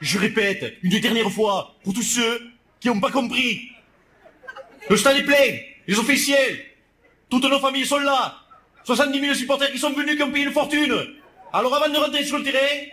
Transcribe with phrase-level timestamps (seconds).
[0.00, 2.50] Je répète, une dernière fois, pour tous ceux
[2.80, 3.70] qui n'ont pas compris.
[4.88, 6.64] Le stade est plein, les officiels,
[7.28, 8.36] toutes nos familles sont là.
[8.84, 10.94] 70 000 supporters qui sont venus, qui ont payé une fortune.
[11.52, 12.86] Alors avant de rentrer sur le terrain,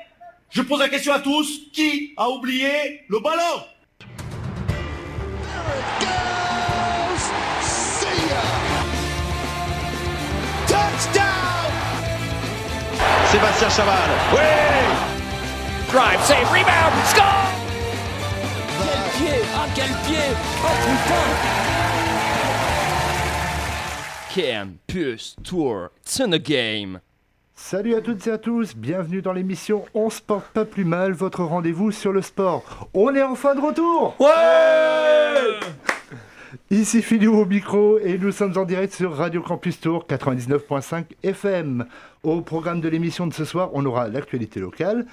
[0.50, 3.64] je pose la question à tous, qui a oublié le ballon?
[13.32, 14.10] Sébastien Chaval.
[14.34, 15.15] Oui
[15.92, 17.46] Drive, save, rebound, score
[18.84, 21.30] Quel pied Ah, quel pied Oh putain
[24.34, 27.00] Campus Tour, it's in the game
[27.56, 31.14] Salut à toutes et à tous, bienvenue dans l'émission On se porte pas plus mal,
[31.14, 32.90] votre rendez-vous sur le sport.
[32.94, 35.60] On est enfin de retour Ouais
[36.72, 41.86] Ici Philou au micro et nous sommes en direct sur Radio Campus Tour 99.5 FM.
[42.24, 45.06] Au programme de l'émission de ce soir, on aura l'actualité locale.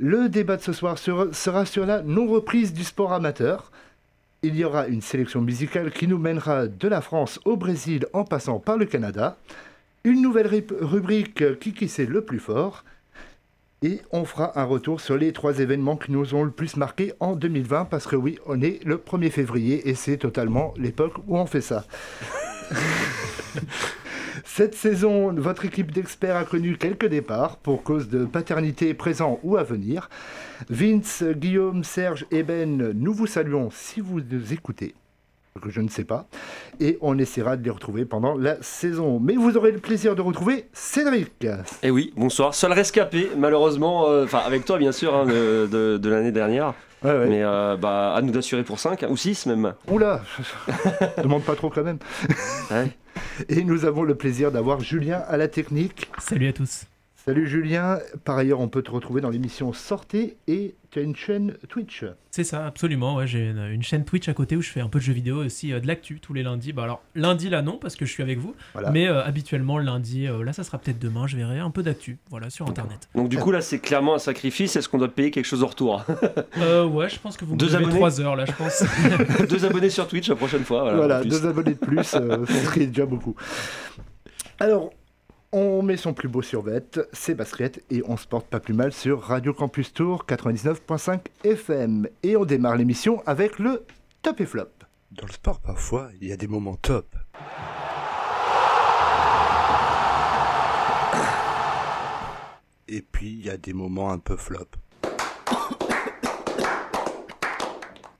[0.00, 3.72] Le débat de ce soir sera sur la non-reprise du sport amateur.
[4.42, 8.22] Il y aura une sélection musicale qui nous mènera de la France au Brésil en
[8.22, 9.36] passant par le Canada.
[10.04, 10.46] Une nouvelle
[10.80, 12.84] rubrique qui qui le plus fort.
[13.82, 17.12] Et on fera un retour sur les trois événements qui nous ont le plus marqué
[17.18, 21.36] en 2020, parce que oui, on est le 1er février et c'est totalement l'époque où
[21.36, 21.84] on fait ça.
[24.58, 29.56] Cette saison, votre équipe d'experts a connu quelques départs pour cause de paternité présent ou
[29.56, 30.10] à venir.
[30.68, 34.96] Vince, Guillaume, Serge et Ben, nous vous saluons si vous nous écoutez
[35.62, 36.26] que je ne sais pas.
[36.80, 39.20] Et on essaiera de les retrouver pendant la saison.
[39.20, 41.46] Mais vous aurez le plaisir de retrouver Cédric.
[41.84, 42.52] Eh oui, bonsoir.
[42.52, 46.74] Seul rescapé, malheureusement, euh, enfin avec toi bien sûr, hein, de, l'année dernière.
[47.04, 49.74] Mais euh, bah, à nous d'assurer pour 5 ou 6 même.
[49.86, 50.22] Oula,
[51.22, 51.98] demande pas trop quand même.
[53.48, 56.10] Et nous avons le plaisir d'avoir Julien à la technique.
[56.18, 56.86] Salut à tous.
[57.28, 61.14] Salut Julien, par ailleurs on peut te retrouver dans l'émission Sortez et tu as une
[61.14, 62.06] chaîne Twitch.
[62.30, 64.98] C'est ça, absolument, ouais, j'ai une, chaîne Twitch à côté où je fais un peu
[64.98, 66.72] de jeux vidéo aussi euh, de l'actu tous les lundis.
[66.72, 68.54] Bah, alors lundi là non parce que je suis avec vous,
[68.94, 72.16] mais euh, habituellement lundi, euh, là ça sera peut-être demain, je verrai un peu d'actu
[72.30, 73.10] voilà, sur internet.
[73.14, 75.66] Donc du coup là c'est clairement un sacrifice, est-ce qu'on doit payer quelque chose en
[75.66, 76.02] retour?
[76.56, 78.84] Ouais, je pense que vous me deux abonnés 3 heures là je pense.
[79.50, 80.80] deux abonnés sur Twitch la prochaine fois.
[80.80, 83.36] Voilà, voilà deux abonnés de plus, ça serait déjà beaucoup.
[84.60, 84.90] Alors,
[85.52, 86.82] on met son plus beau survêt,
[87.12, 92.08] c'est basket, et on se porte pas plus mal sur Radio Campus Tour 99.5 FM.
[92.22, 93.86] Et on démarre l'émission avec le
[94.22, 94.68] top et flop.
[95.10, 97.16] Dans le sport, parfois, il y a des moments top.
[102.88, 104.66] Et puis, il y a des moments un peu flop.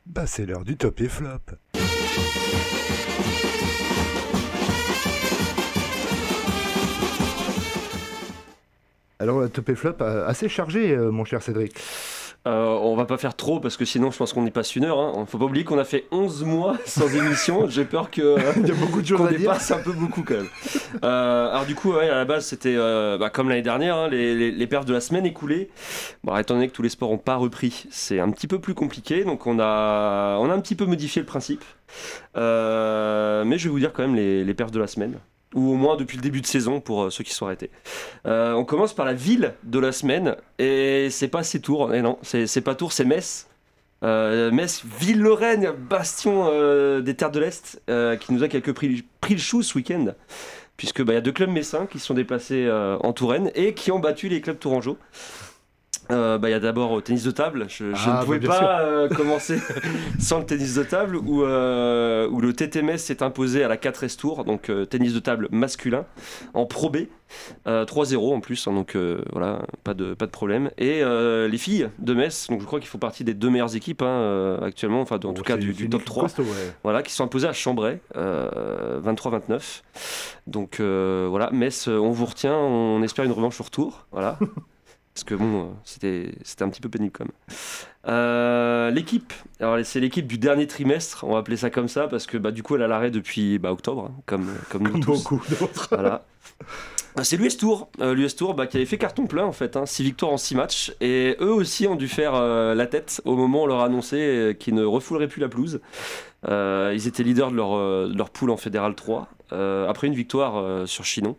[0.07, 1.41] bah, c'est l'heure du top et flop.
[9.21, 11.75] Alors, top et flop, euh, assez chargé, euh, mon cher Cédric.
[12.47, 14.85] Euh, on va pas faire trop parce que sinon je pense qu'on y passe une
[14.85, 15.01] heure.
[15.01, 15.27] Hein.
[15.27, 17.69] Faut pas oublier qu'on a fait 11 mois sans émission.
[17.69, 20.49] J'ai peur que Il y a beaucoup de à dépasse un peu beaucoup quand même.
[21.03, 24.85] alors du coup, à la base c'était bah, comme l'année dernière, hein, les, les, perfs
[24.85, 25.69] de la semaine écoulée.
[26.23, 28.75] Bon, étant donné que tous les sports n'ont pas repris, c'est un petit peu plus
[28.75, 29.25] compliqué.
[29.25, 31.65] Donc on a, on a un petit peu modifié le principe.
[32.37, 35.19] mais je vais vous dire quand même les, les perfs de la semaine
[35.55, 37.71] ou au moins depuis le début de saison pour euh, ceux qui sont arrêtés.
[38.27, 42.03] Euh, on commence par la ville de la semaine, et c'est pas ces tours, et
[42.03, 43.47] non, c'est pas Tours, c'est Metz.
[44.05, 46.51] Euh, Metz, Ville-Lorraine, bastion
[47.01, 47.81] des terres de l'Est,
[48.21, 50.15] qui nous a quelque pris, pris le chou ce week-end,
[50.77, 53.99] puisque bah, y a deux clubs messins qui sont déplacés en Touraine et qui ont
[53.99, 54.99] battu les clubs tourangeaux.
[56.11, 57.67] Euh, bah, il y a d'abord au tennis de table.
[57.69, 59.59] Je, ne ah, pouvais bah, pas euh, commencer
[60.19, 64.17] sans le tennis de table où, euh, où le TTMS s'est imposé à la 4S
[64.17, 66.05] Tour, donc tennis de table masculin,
[66.55, 66.97] en Pro B.
[67.67, 68.97] 3-0 en plus, hein, donc
[69.33, 70.71] voilà, pas de, pas de problème.
[70.79, 74.01] Et les filles de Metz, donc je crois qu'ils font partie des deux meilleures équipes
[74.01, 76.29] hein, actuellement, enfin en tout cas du, top 3,
[76.83, 79.83] voilà, qui sont imposées à Chambray, 23-29.
[80.47, 84.07] Donc voilà, Metz, on vous retient, on espère une revanche au retour.
[84.11, 84.39] Voilà.
[85.19, 87.33] Parce que bon, euh, c'était, un petit peu pénible quand même.
[88.07, 92.29] Euh, l'équipe, alors c'est l'équipe du dernier trimestre, on va appeler ça comme ça, parce
[92.29, 95.25] que bah, du coup elle a l'arrêt depuis bah, octobre, hein, comme, comme nous tous.
[95.25, 95.89] beaucoup d'autres.
[95.91, 96.25] Voilà.
[97.25, 100.03] C'est l'US Tour, euh, l'US Tour bah, qui avait fait carton plein en fait, 6
[100.03, 103.63] hein, victoires en 6 matchs, et eux aussi ont dû faire la tête au moment
[103.63, 105.81] où on leur a annoncé qu'ils ne refouleraient plus la pelouse.
[106.47, 111.35] ils étaient leaders de leur, leur poule en Fédéral 3, après une victoire sur Chinon.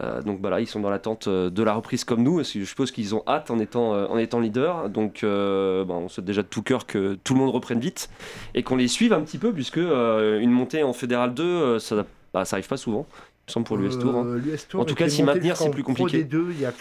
[0.00, 2.42] Euh, donc voilà, ils sont dans l'attente euh, de la reprise comme nous.
[2.42, 4.88] Je suppose qu'ils ont hâte en étant, euh, en étant leader.
[4.88, 8.10] Donc on souhaite déjà de tout cœur que tout le monde reprenne vite
[8.54, 12.44] et qu'on les suive un petit peu, puisque une montée en Fédéral 2, ça, bah,
[12.44, 13.06] ça arrive pas souvent.
[13.46, 14.40] Il me semble pour l'US Tour, hein.
[14.74, 16.26] En tout cas, s'y maintenir, c'est plus compliqué.
[16.26, 16.72] il, y a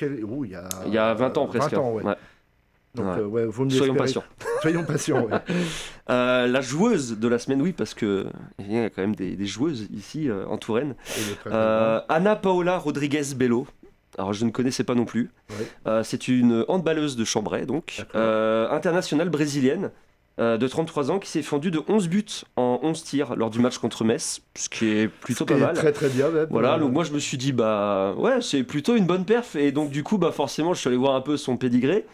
[0.86, 1.74] il y a 20 ans presque.
[1.74, 2.00] 20 ans,
[2.96, 3.22] Donc, Ouais.
[3.22, 4.24] euh, ouais, vaut mieux Soyons espérer- patients.
[4.62, 5.26] Soyons patients.
[5.26, 5.40] ouais.
[6.10, 8.26] Euh, la joueuse de la semaine, oui, parce que
[8.60, 10.96] il y a quand même des, des joueuses ici euh, en Touraine.
[11.48, 13.66] Euh, Ana Paola Rodriguez Bello.
[14.18, 15.32] Alors je ne connaissais pas non plus.
[16.04, 19.92] C'est une handballeuse de Chambray, donc internationale brésilienne
[20.40, 22.26] de 33 ans qui s'est fendue de 11 buts
[22.58, 25.74] en 11 tirs lors du match contre Metz, ce qui est plutôt pas est mal.
[25.76, 26.48] Très très bien même.
[26.50, 29.72] Voilà, donc moi je me suis dit bah ouais c'est plutôt une bonne perf et
[29.72, 32.06] donc du coup bah forcément je suis allé voir un peu son pédigré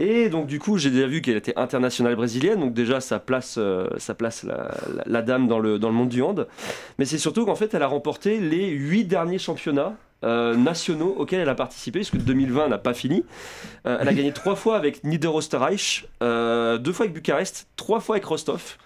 [0.00, 2.60] et donc du coup j'ai déjà vu qu'elle était internationale brésilienne.
[2.60, 4.46] Donc déjà ça place euh, place
[5.06, 6.46] la, dame dans le dans le monde du hand.
[6.98, 11.40] Mais c'est surtout qu'en fait elle a remporté les huit derniers championnats euh, nationaux auxquels
[11.40, 13.24] elle a participé puisque 2020 n'a pas fini.
[13.86, 18.16] Euh, elle a gagné trois fois avec Niederösterreich euh, deux fois avec Bucarest trois fois
[18.16, 18.78] avec Rostov.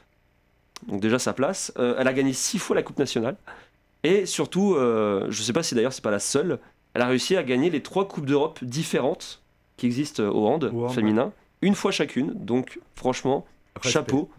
[0.88, 1.72] Donc déjà sa place.
[1.76, 3.36] Elle a gagné six fois la coupe nationale.
[4.02, 6.58] Et surtout, je sais pas si d'ailleurs c'est pas la seule,
[6.94, 9.42] elle a réussi à gagner les trois coupes d'Europe différentes
[9.76, 11.32] qui existent au hand Au hand, féminin,
[11.62, 12.32] une fois chacune.
[12.34, 13.46] Donc franchement,
[13.76, 13.90] respect.
[13.90, 14.30] chapeau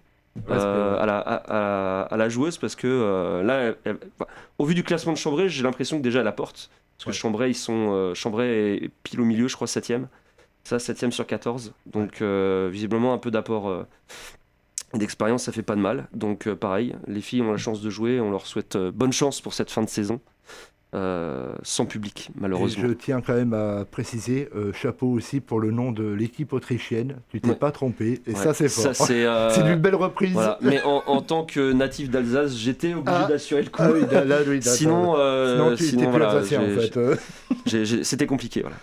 [0.50, 3.98] euh, à, la, à, à- à la joueuse parce que euh, là, elle-
[4.58, 6.70] au vu du classement de Chambray, j'ai l'impression que déjà elle la porte.
[6.98, 7.12] Parce que.
[7.22, 10.06] Chambray, ils sont, euh, Chambray est pile au milieu, je crois 7ème.
[10.64, 11.74] Ça, 7ème sur 14.
[11.86, 13.84] Donc euh, visiblement un peu d'apport euh,
[14.94, 16.08] d'expérience, ça fait pas de mal.
[16.14, 19.12] Donc euh, pareil, les filles ont la chance de jouer, on leur souhaite euh, bonne
[19.14, 20.20] chance pour cette fin de saison.
[20.94, 22.84] Euh, sans public, Et malheureusement.
[22.88, 27.16] je tiens quand même à préciser, euh, chapeau aussi pour le nom de l'équipe autrichienne.
[27.30, 27.56] Tu t'es Ouais.
[27.56, 28.36] pas trompé, et Ouais.
[28.36, 28.96] ça c'est fort.
[28.96, 30.34] C'est euh, d'une belle reprise.
[30.34, 30.58] voilà.
[30.62, 33.28] Mais en, en tant que natif d'Alsace, j'étais obligé Ah.
[33.28, 33.82] d'assurer le coup.
[33.82, 34.74] Ah oui, là, là, oui, d'accord.
[34.74, 38.04] Sinon, euh, Sinon, tu sinon, plus voilà, alsacien en fait.
[38.04, 38.62] c'était compliqué.
[38.62, 38.76] Voilà.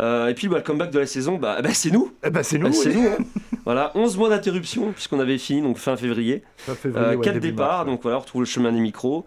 [0.00, 2.12] Euh, et puis bah, le comeback de la saison, bah, bah, c'est nous.
[2.24, 2.72] Eh ben, c'est nous.
[2.72, 2.96] C'est oui.
[3.02, 3.08] nous.
[3.08, 3.24] hein.
[3.64, 6.42] voilà, 11 mois d'interruption puisqu'on avait fini donc fin février.
[6.56, 7.90] Fin février, Euh, ouais, quatre début départs, mars, ouais.
[7.92, 9.24] donc voilà, on retrouve le chemin des micros.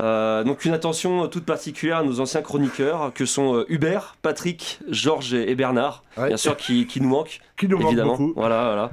[0.00, 4.78] Euh, donc une attention toute particulière à nos anciens chroniqueurs que sont euh, Hubert, Patrick,
[4.88, 6.28] Georges et et Bernard, Ouais.
[6.28, 7.40] bien sûr qui, qui nous manquent.
[7.62, 8.16] Qui nous manque évidemment.
[8.16, 8.32] beaucoup.
[8.34, 8.90] Voilà, voilà.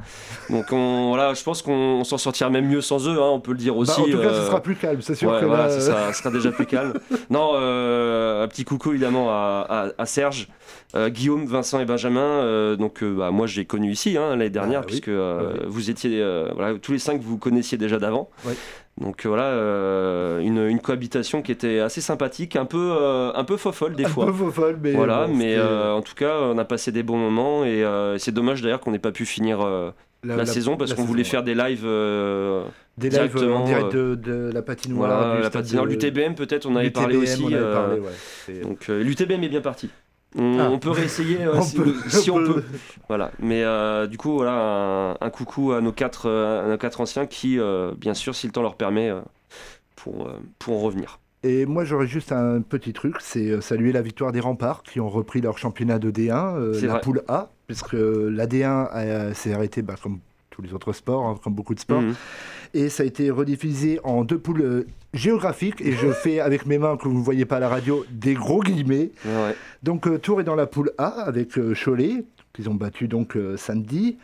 [0.51, 3.51] Donc on, voilà, je pense qu'on s'en sortira même mieux sans eux, hein, on peut
[3.53, 3.99] le dire Bah, aussi.
[3.99, 5.79] en tout cas, euh, ce sera plus calme, c'est sûr que voilà, là, ça, euh,
[5.87, 6.93] sera, ça sera déjà plus calme.
[7.31, 10.49] Non, euh, un petit coucou évidemment à, à- à Serge,
[10.95, 12.19] euh, Guillaume, Vincent et Benjamin.
[12.21, 15.59] euh, donc euh, bah, moi j'ai connu ici hein, l'année dernière Ah, puisque Ah, oui.
[15.67, 16.23] vous étiez
[16.55, 18.29] voilà, tous les cinq vous connaissiez déjà d'avant.
[18.45, 18.53] Oui.
[18.99, 19.53] Donc voilà
[20.41, 22.91] une, une cohabitation qui était assez sympathique, un peu
[23.33, 24.25] un peu fofolle des un fois.
[24.25, 27.17] peu faux folle, mais Voilà, bon, mais en tout cas, on a passé des bons
[27.17, 27.83] moments et
[28.17, 29.59] c'est dommage d'ailleurs qu'on n'ait pas pu finir
[30.23, 31.29] la, saison parce qu'on voulait ouais.
[31.29, 31.83] faire des lives.
[31.85, 32.63] euh,
[32.97, 35.07] des lives en direct de, de la patinoire.
[35.09, 37.45] voilà, du la patinoire, l'UTBM peut-être, on avait parlé aussi.
[37.53, 39.03] euh, ouais.
[39.03, 39.89] L'UTBM est bien parti.
[40.37, 40.69] On, Ah.
[40.69, 42.61] on peut réessayer euh, On si, peut- si on peut.
[42.61, 42.63] peut.
[43.07, 43.31] Voilà.
[43.39, 47.01] Mais euh, du coup, voilà, un, un coucou à nos quatre, euh, à nos quatre
[47.01, 49.21] anciens qui, euh, bien sûr, si le temps leur permet, euh,
[49.95, 51.19] pourront, euh, pourront revenir.
[51.43, 55.09] Et moi, j'aurais juste un petit truc, c'est saluer la victoire des remparts qui ont
[55.09, 57.01] repris leur championnat de D1, euh, C'est la vrai.
[57.01, 60.19] poule A, puisque la D1 a- s'est arrêtée bah, comme
[60.59, 62.01] tous les autres sports, hein, comme beaucoup de sports.
[62.01, 62.15] Mhm.
[62.73, 65.79] Et ça a été rediffusé en deux poules euh, géographiques.
[65.81, 68.33] Et je fais avec mes mains, que vous ne voyez pas à la radio, des
[68.33, 69.11] gros guillemets.
[69.25, 69.55] Ouais.
[69.83, 73.35] Donc euh, Tours est dans la poule A avec euh, Cholet, qu'ils ont battu donc
[73.37, 74.17] euh, samedi.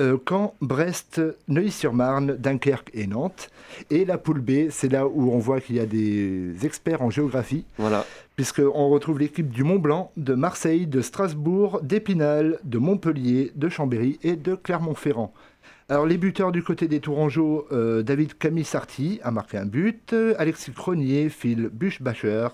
[0.00, 3.50] Euh, Caen, Brest, Neuilly-sur-Marne, Dunkerque et Nantes.
[3.90, 7.10] Et la poule B, c'est là où on voit qu'il y a des experts en
[7.10, 8.04] géographie, Voilà.
[8.34, 14.18] puisqu'on retrouve l'équipe du Mont Blanc, de Marseille, de Strasbourg, d'Épinal, de Montpellier, de Chambéry
[14.24, 15.32] et de Clermont-Ferrand.
[15.88, 18.66] Alors les buteurs du côté des Tourangeaux, euh, David Camille
[19.22, 22.48] a marqué un but, Alexis Cronier, Phil Buchbacher,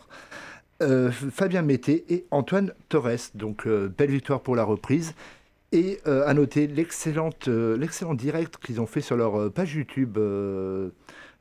[0.82, 3.30] euh, Fabien Mété et Antoine Torres.
[3.34, 5.14] Donc euh, belle victoire pour la reprise.
[5.70, 10.16] Et à noter l'excellente, l'excellent direct qu'ils ont fait sur leur page YouTube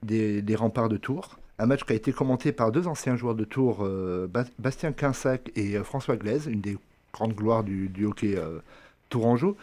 [0.03, 1.39] des, remparts de Tours.
[1.59, 3.87] Un match qui a été commenté par deux anciens joueurs de Tours,
[4.27, 6.77] Ba- Bastien Quinsac et François Glaise, une des
[7.13, 8.35] grandes gloires du, hockey
[9.09, 9.57] tourangeau.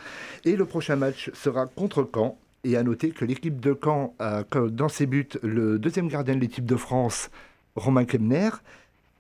[0.45, 2.37] Et le prochain match sera contre Caen.
[2.67, 6.41] Et à noter que l'équipe de Caen a dans ses buts le deuxième gardien de
[6.41, 7.31] l'équipe de France,
[7.77, 8.49] Romain Kemner,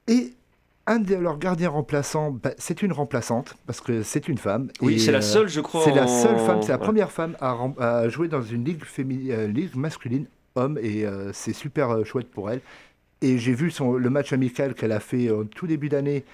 [0.08, 0.32] et
[0.86, 4.68] un de leurs gardiens remplaçants, bah, c'est une remplaçante, parce que c'est une femme.
[4.80, 5.82] Oui, c'est la euh, seule, je crois.
[5.84, 6.84] c'est la seule femme, c'est la Ouais.
[6.84, 10.24] première femme à, à jouer dans une ligue, fémi- euh, ligue masculine
[10.56, 12.60] homme et euh, c'est super euh, chouette pour elle.
[13.20, 16.24] Et j'ai vu son, le match amical qu'elle a fait tout début d'année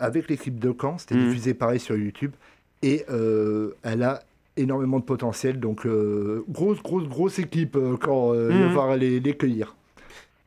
[0.00, 1.28] avec l'équipe de Caen, c'était Mhm.
[1.28, 2.32] diffusé pareil sur YouTube
[2.82, 4.22] et euh, elle a
[4.56, 5.60] énormément de potentiel.
[5.60, 8.68] Donc euh, grosse, grosse, grosse équipe euh, quand euh, Mhm.
[8.68, 9.74] devoir les, les cueillir.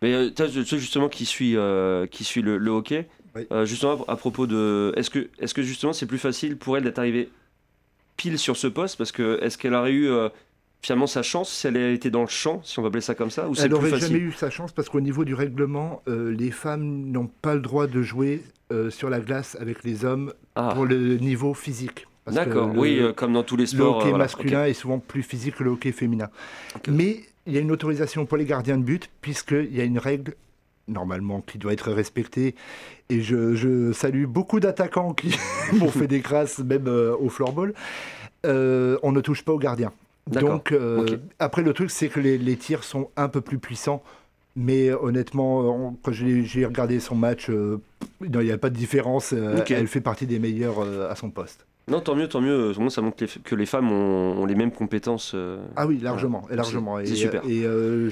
[0.01, 3.45] Mais tu sais, justement qui suit, euh, qui suit le, le hockey, Oui.
[3.51, 6.83] euh, justement à propos de, est-ce que, est-ce que justement c'est plus facile pour elle
[6.83, 7.29] d'être arrivée
[8.17, 8.97] pile sur ce poste?
[8.97, 10.29] Parce que est-ce qu'elle aurait eu euh,
[10.81, 13.29] finalement sa chance si elle était dans le champ, si on va appeler ça comme
[13.29, 16.50] ça, ou c'est Elle n'aurait jamais eu sa chance parce qu'au niveau du règlement, les
[16.51, 18.41] femmes n'ont pas le droit de jouer
[18.89, 22.07] sur la glace avec les hommes Ah, pour le niveau physique.
[22.28, 24.00] D'accord, oui, euh, comme dans tous les sports.
[24.00, 26.30] Le hockey masculin est souvent plus physique que le hockey féminin.
[26.88, 29.98] Mais il y a une autorisation pour les gardiens de but, puisqu'il y a une
[29.98, 30.36] règle
[30.88, 32.54] normalement qui doit être respectée.
[33.10, 35.36] Et je, salue beaucoup d'attaquants qui
[35.74, 37.74] m'ont fait des crasses, même au floorball.
[38.44, 39.92] on ne touche pas aux gardiens.
[40.28, 40.74] Donc,
[41.40, 44.04] après, le truc, c'est que les, tirs sont un peu plus puissants.
[44.56, 49.34] Mais honnêtement, quand j'ai regardé son match, il n'y a pas de différence.
[49.34, 51.66] Elle fait partie des meilleurs à son poste.
[51.91, 52.74] Non, tant mieux, tant mieux.
[52.89, 55.33] ça montre que les femmes ont, les mêmes compétences.
[55.36, 56.98] Euh, ah oui, largement, largement.
[57.03, 57.43] C'est super.
[57.45, 58.10] Et euh,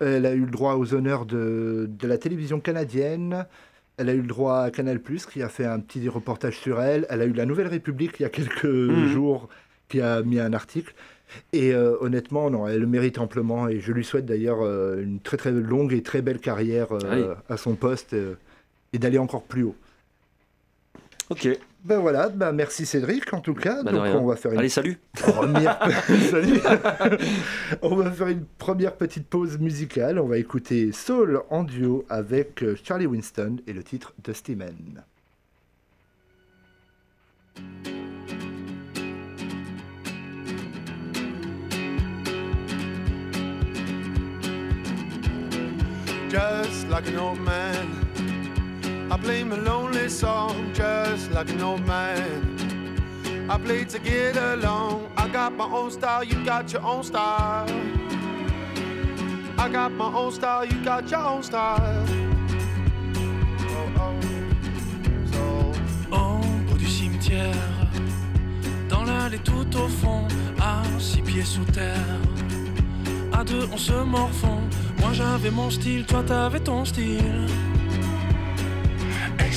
[0.00, 3.46] elle a eu le droit aux honneurs de, la télévision canadienne.
[3.96, 5.00] Elle a eu le droit à Canal+,
[5.32, 7.06] qui a fait un petit reportage sur elle.
[7.08, 9.08] Elle a eu la Nouvelle République il y a quelques mhm.
[9.08, 9.48] jours,
[9.88, 10.94] qui a mis un article.
[11.54, 13.66] Et euh, honnêtement, non, elle le mérite amplement.
[13.66, 14.60] Et je lui souhaite d'ailleurs
[14.98, 16.88] une très très longue et très belle carrière
[17.48, 18.14] à son poste
[18.92, 19.76] et d'aller encore plus haut.
[21.30, 21.48] Ok.
[21.86, 23.84] Ben voilà, ben merci Cédric en tout cas.
[23.84, 24.98] Ben Donc on va faire une Allez, salut.
[25.14, 25.78] Première...
[27.82, 30.18] on va faire une première petite pause musicale.
[30.18, 35.04] On va écouter Soul en duo avec euh, Charlie Winston et le titre Dusty Man.
[46.28, 48.05] Just like an old man
[49.08, 52.56] I play my lonely song just like an old man.
[53.48, 55.08] I play to get along.
[55.16, 57.66] I got my own style, you got your own style.
[59.58, 62.04] I got my own style, you got your own style.
[65.34, 65.72] Oh,
[66.12, 66.40] oh.
[66.76, 67.54] Du cimetière,
[68.88, 70.26] dans l'allée tout au fond,
[70.60, 72.20] à six pieds sous terre.
[73.32, 74.62] À deux, on se morfond.
[75.00, 77.46] Moi j'avais mon style, toi t'avais ton style.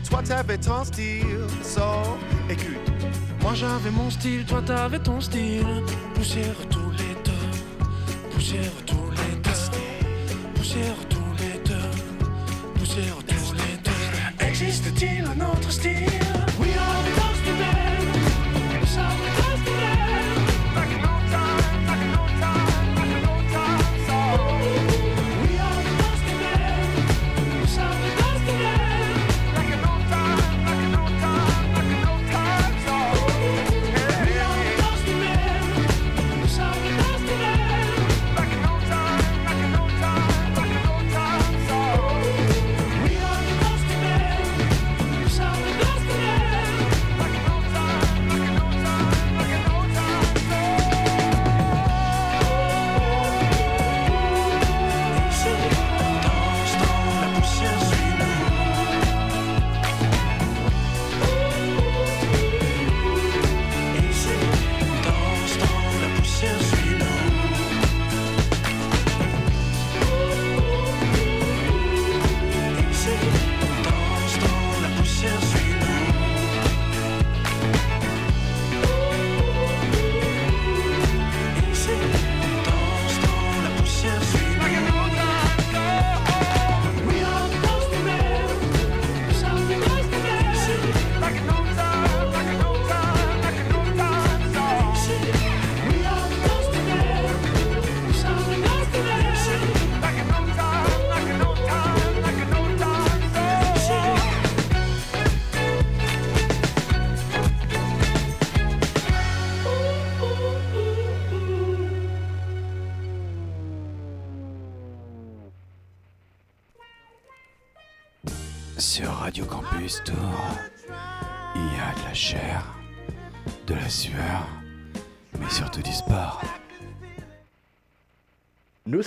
[0.10, 1.48] toi t'avais ton style.
[1.64, 1.82] So,
[2.50, 2.78] écoute.
[3.42, 5.84] Moi j'avais mon style, toi t'avais ton style.
[6.14, 6.56] Poussière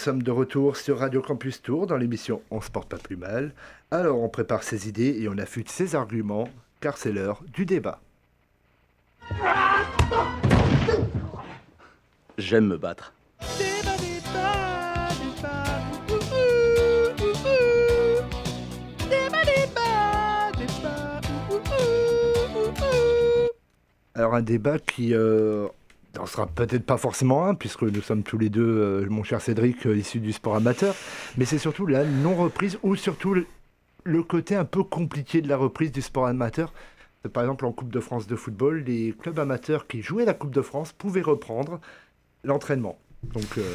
[0.06, 3.52] sommes de retour sur Radio Campus Tour dans l'émission On se porte pas plus mal.
[3.90, 6.48] Alors on prépare ses idées et on affûte ses arguments
[6.80, 8.00] car c'est l'heure du débat.
[12.38, 13.14] J'aime me battre.
[24.14, 25.66] Alors un débat qui euh,
[26.18, 29.40] n'en sera peut-être pas forcément un, puisque nous sommes tous les deux, euh, mon cher
[29.40, 30.94] Cédric, euh, issus du sport amateur,
[31.36, 33.46] mais c'est surtout la non-reprise, ou surtout le,
[34.04, 36.72] le côté un peu compliqué de la reprise du sport amateur.
[37.32, 40.52] Par exemple, en Coupe de France de football, les clubs amateurs qui jouaient la Coupe
[40.52, 41.80] de France pouvaient reprendre
[42.44, 42.98] l'entraînement.
[43.34, 43.74] Donc, euh,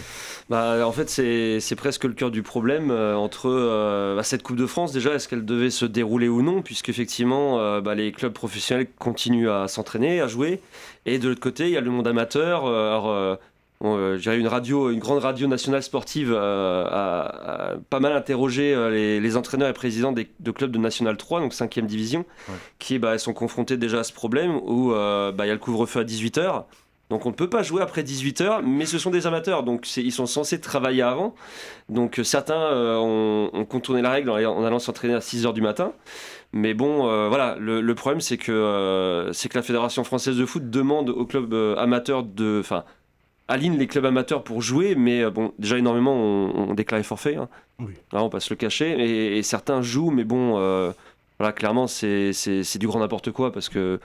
[0.50, 4.58] Bah, en fait, c'est presque le cœur du problème euh, entre euh, bah, cette Coupe
[4.58, 4.91] de France.
[4.91, 9.67] Déjà, est-ce qu'elle devait se dérouler ou non Puisqu'effectivement, bah, les clubs professionnels continuent à
[9.67, 10.62] s'entraîner, à jouer.
[11.05, 12.65] Et de l'autre côté, il y a le monde amateur.
[12.65, 13.38] Alors,
[14.17, 19.38] dirais une radio, une grande radio nationale sportive a, a pas mal interrogé les, les
[19.38, 22.55] entraîneurs et présidents des, de clubs de National 3, donc 5e division, Ouais.
[22.79, 26.03] qui bah, sont confrontés déjà à ce problème où il y a le couvre-feu à
[26.03, 26.63] 18h.
[27.12, 30.13] Donc on ne peut pas jouer après 18h, mais ce sont des amateurs, donc ils
[30.13, 31.36] sont censés travailler avant.
[31.89, 35.51] Donc euh, certains euh, ont, ont contourné la règle en, en allant s'entraîner à 6h
[35.51, 35.91] du matin.
[36.53, 40.70] Mais bon, euh, voilà, le, le problème c'est que, euh, la Fédération française de foot
[40.70, 42.60] demande aux clubs amateurs de...
[42.62, 42.86] Enfin,
[43.50, 47.36] aligne les clubs amateurs pour jouer, mais bon, déjà énormément ont, ont déclaré forfait.
[47.36, 47.50] Hein.
[47.80, 47.91] Oui.
[48.13, 48.89] Là, on passe le cacher.
[48.98, 50.53] Et, et certains jouent, mais bon,
[51.39, 52.32] voilà, clairement, c'est
[52.80, 54.00] du grand n'importe quoi parce que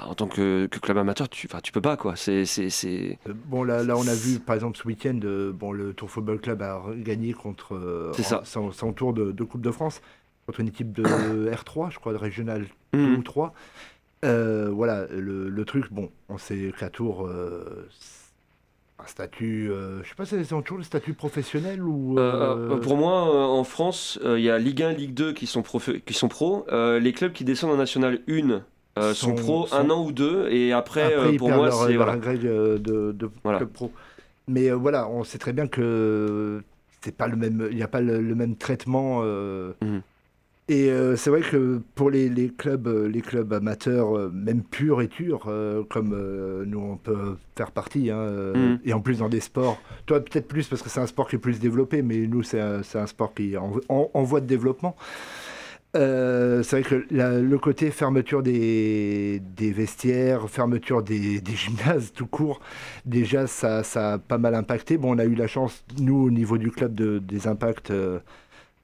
[0.00, 2.16] en tant que, que club amateur, tu, tu peux pas quoi.
[2.16, 2.42] C'est
[2.84, 3.14] euh,
[3.46, 6.40] bon, là, là, on a vu, par exemple, ce week-end, euh, bon, le Tour Football
[6.40, 8.42] Club a gagné contre euh, ça.
[8.44, 10.00] son, son tour de, de Coupe de France
[10.46, 11.04] contre une équipe de
[11.52, 13.16] R3, je crois, de régional 2 Mhm.
[13.18, 13.54] ou 3.
[14.24, 17.88] Euh, voilà, le, le truc, bon, on sait qu'à Tours, euh,
[18.98, 22.18] un statut, euh, je sais pas si c'est toujours le statut professionnel ou.
[22.18, 25.46] Euh, euh, euh, pour moi, en France, il y a Ligue 1, Ligue 2 qui
[25.46, 26.64] sont, prof- qui sont pros.
[26.72, 28.62] Les clubs qui descendent en National 1
[28.98, 30.48] euh, sont, sont- un an ou deux.
[30.50, 31.92] Et après, Après, euh, pour moi, c'est.
[31.94, 32.18] leur Voilà.
[32.26, 33.58] euh, de, de Voilà.
[33.58, 33.92] club pro.
[34.48, 36.62] Mais euh, voilà, on sait très bien que
[37.02, 39.20] c'est pas le même, il n'y a pas le, le même traitement.
[39.22, 40.02] euh, Mhm.
[40.70, 44.62] Et euh, c'est vrai que pour les, les clubs, euh, les clubs amateurs, euh, même
[44.62, 48.78] purs et durs, euh, comme euh, nous on peut faire partie, hein, euh, Mhm.
[48.82, 49.76] et en plus dans des sports,
[50.06, 52.60] toi peut-être plus parce que c'est un sport qui est plus développé, mais nous c'est
[52.62, 54.96] un, sport qui est en, en- en voie de développement.
[55.96, 62.12] Euh, c'est vrai que la- le côté fermeture des, des vestiaires, fermeture des, des gymnases
[62.12, 62.60] tout court,
[63.06, 64.96] déjà ça, ça a pas mal impacté.
[64.98, 68.18] Bon, on a eu la chance, nous, au niveau du club, de, des impacts, euh,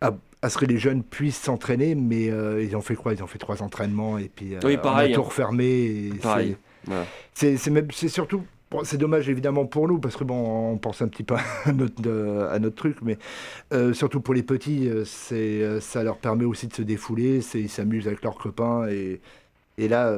[0.00, 3.12] à, à ce que les jeunes puissent s'entraîner, mais euh, ils ont fait quoi?
[3.12, 5.24] Ils ont fait trois entraînements et puis Oui, pareil, on a tout hein.
[5.26, 6.10] refermé.
[6.22, 7.04] voilà.
[7.34, 8.44] C'est surtout.
[8.84, 12.74] C'est dommage évidemment pour nous parce que bon, on pense un petit peu à notre,
[12.74, 13.18] truc, mais
[13.72, 17.40] euh, surtout pour les petits, euh, c'est euh, ça leur permet aussi de se défouler,
[17.54, 19.20] ils s'amusent avec leurs copains et,
[19.88, 20.14] là.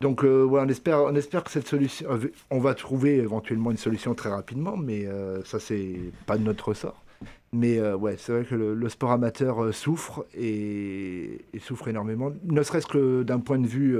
[0.00, 2.08] donc on espère, que cette solution,
[2.50, 5.08] on va trouver éventuellement une solution très rapidement, mais
[5.44, 5.96] ça c'est
[6.26, 7.02] pas de notre ressort.
[7.52, 13.24] Mais ouais, c'est vrai que le, sport amateur souffre et, souffre énormément, ne serait-ce que
[13.24, 13.98] d'un point de vue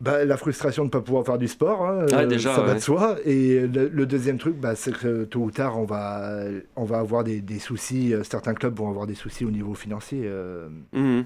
[0.00, 2.68] bah, la frustration de ne pas pouvoir faire du sport, hein, euh, déjà, ça va
[2.68, 2.74] ouais.
[2.76, 3.16] de soi.
[3.24, 6.44] Et le, le deuxième truc, bah, c'est que tôt ou tard, on va,
[6.76, 8.14] on va avoir des, des soucis.
[8.14, 10.22] euh, Certains clubs vont avoir des soucis au niveau financier.
[10.24, 10.68] euh.
[10.92, 11.24] Mhm.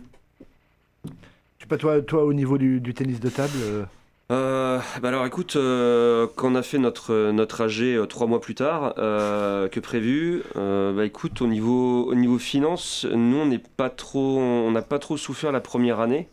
[1.04, 3.84] Je sais pas, toi, toi au niveau du, du tennis de table euh,
[4.32, 8.94] Euh, bah alors écoute, quand on a fait notre, notre AG trois mois plus tard
[8.96, 14.70] que prévu, bah écoute, au niveau, au niveau finance, nous on n'est pas trop, on
[14.72, 16.28] n'a pas trop souffert la première année.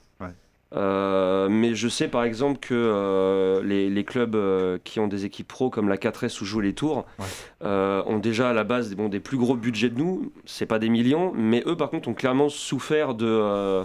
[0.74, 5.26] Euh, mais je sais par exemple que euh, les, les clubs euh, qui ont des
[5.26, 7.68] équipes pro comme la 4S où jouent les tours Ouais.
[8.08, 10.88] ont déjà à la base bon, des plus gros budgets de nous, c'est pas des
[10.90, 13.84] millions, mais eux par contre ont clairement souffert de,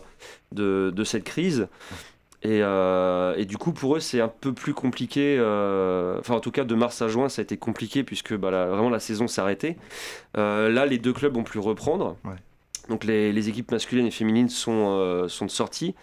[0.52, 1.66] de, de cette crise.
[2.42, 5.36] Et, et du coup, pour eux, c'est un peu plus compliqué.
[6.20, 8.66] Enfin, en tout cas, de mars à juin, ça a été compliqué puisque bah, la-
[8.66, 9.76] vraiment la saison s'est arrêtée.
[10.36, 12.16] Là, les deux clubs ont pu reprendre.
[12.24, 12.36] Ouais.
[12.88, 15.96] Donc, les, les équipes masculines et féminines sont, sont de sortie.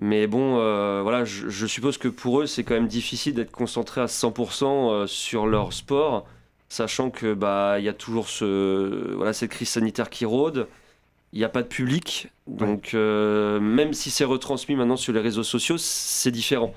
[0.00, 3.50] Mais bon, euh, voilà, je, je suppose que pour eux, c'est quand même difficile d'être
[3.50, 6.26] concentré à 100% euh, sur leur sport,
[6.68, 10.66] sachant que bah il y a toujours ce, voilà, cette crise sanitaire qui rôde.
[11.32, 15.20] Il n'y a pas de public, donc euh, même si c'est retransmis maintenant sur les
[15.20, 16.72] réseaux sociaux, c'est différent.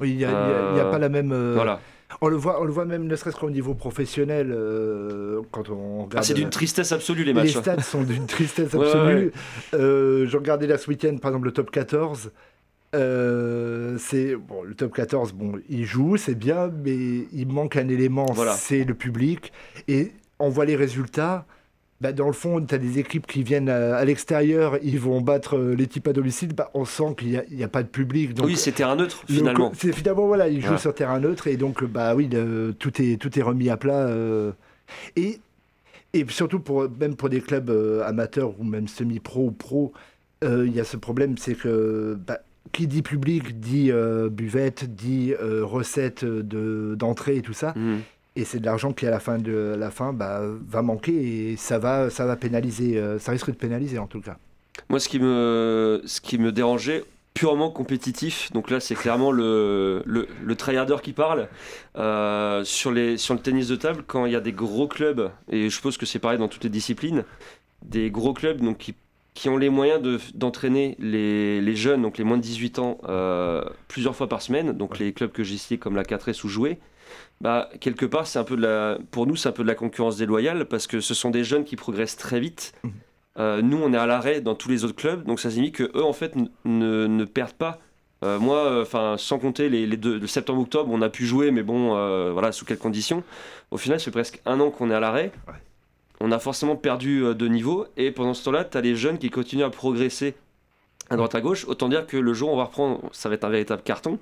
[0.00, 1.52] Oui, il n'y a, pas la même.
[1.54, 1.80] Voilà.
[2.20, 6.04] On le voit, on le voit même, ne serait-ce qu'au niveau professionnel, euh, quand on
[6.04, 6.16] regarde.
[6.18, 7.56] Ah, c'est d'une tristesse absolue les Les matchs.
[7.56, 7.62] hein.
[7.62, 9.32] stats sont d'une tristesse Ouais, ouais, absolue.
[9.74, 12.30] Euh, je regardais là ce week-end, par exemple, le top 14.
[12.94, 17.88] Euh, c'est bon, le top 14, bon, il joue, c'est bien, mais il manque un
[17.88, 18.52] élément, Voilà.
[18.52, 19.52] c'est le public.
[19.88, 21.46] Et on voit les résultats.
[22.00, 25.56] bah, dans le fond, tu as des équipes qui viennent à, l'extérieur, ils vont battre
[25.56, 28.32] euh, l'équipe à domicile, bah, on sent qu'il n'y a, pas de public.
[28.42, 29.72] oui, c'est terrain neutre finalement.
[29.76, 32.28] C'est finalement, voilà, ils jouent sur terrain neutre et donc, bah oui,
[32.78, 34.06] tout, est, tout est remis à plat.
[34.08, 34.50] Euh.
[35.16, 35.38] et,
[36.12, 39.92] et surtout, pour, même pour des clubs euh, amateurs ou même semi-pro ou pro,
[40.42, 43.90] il y a ce problème, c'est que bah, qui dit public dit
[44.30, 47.72] buvette, dit recette d'entrée et tout ça.
[47.76, 47.98] Mmh
[48.36, 51.56] et c'est de l'argent qui à la fin de la fin bah, va manquer et
[51.56, 54.36] ça va ça va pénaliser euh, ça risque de pénaliser en tout cas
[54.88, 60.02] moi ce qui me ce qui me dérangeait purement compétitif donc là c'est clairement le,
[60.06, 61.48] le, le tryharder qui parle
[61.96, 65.30] euh, sur, les, sur le tennis de table quand il y a des gros clubs
[65.50, 67.24] et je suppose que c'est pareil dans toutes les disciplines
[67.82, 68.94] des gros clubs donc qui,
[69.34, 70.02] qui ont les moyens
[70.34, 74.72] d'entraîner les, les, jeunes donc les moins de 18 ans euh, plusieurs fois par semaine
[74.72, 76.78] donc les clubs que j'ai cités comme la 4S ou Jouer
[77.40, 79.74] bah, quelque part, c'est un peu de la, pour nous, c'est un peu de la
[79.74, 82.72] concurrence déloyale parce que ce sont des jeunes qui progressent très vite.
[82.84, 82.88] Mmh.
[83.38, 85.90] Euh, nous, on est à l'arrêt dans tous les autres clubs, donc ça signifie que
[85.98, 87.80] eux, en fait, ne, ne perdent pas.
[88.22, 91.88] Euh, moi, enfin, sans compter les, les deux, septembre-octobre, on a pu jouer, mais bon,
[92.32, 93.24] voilà, sous quelles conditions?
[93.72, 95.32] Au final, c'est presque un an qu'on est à l'arrêt.
[96.22, 99.28] On a forcément perdu de niveau, et pendant ce temps-là, tu as les jeunes qui
[99.28, 100.34] continuent à progresser
[101.10, 101.66] à droite à gauche.
[101.66, 104.18] Autant dire que le jour où on va reprendre, ça va être un véritable carton.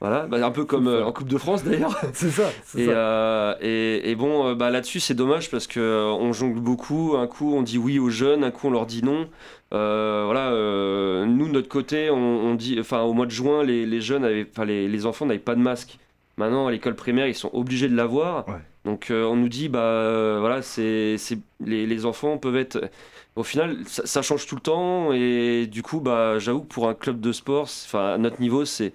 [0.00, 2.00] Voilà, bah, un peu comme euh, en Coupe de France d'ailleurs.
[2.12, 2.50] c'est ça.
[2.76, 2.90] Et, ça.
[2.92, 7.16] Euh, et, et, bon, euh, bah, là-dessus, c'est dommage parce que on jongle beaucoup.
[7.16, 9.28] Un coup, on dit oui aux jeunes, un coup, on leur dit non.
[9.70, 10.50] voilà,
[11.26, 14.46] nous, de notre côté, on, dit, enfin, au mois de juin, les, les jeunes, avaient,
[14.64, 15.98] les, les enfants n'avaient pas de masque.
[16.38, 18.46] Maintenant, à l'école primaire, ils sont obligés de l'avoir.
[18.84, 21.16] Donc, on nous dit, bah, voilà, c'est,
[21.60, 22.88] les, les enfants peuvent être
[23.38, 26.88] au final, ça, ça, change tout le temps et du coup, bah, j'avoue que pour
[26.88, 28.92] un club de sport, enfin, à notre niveau, c'est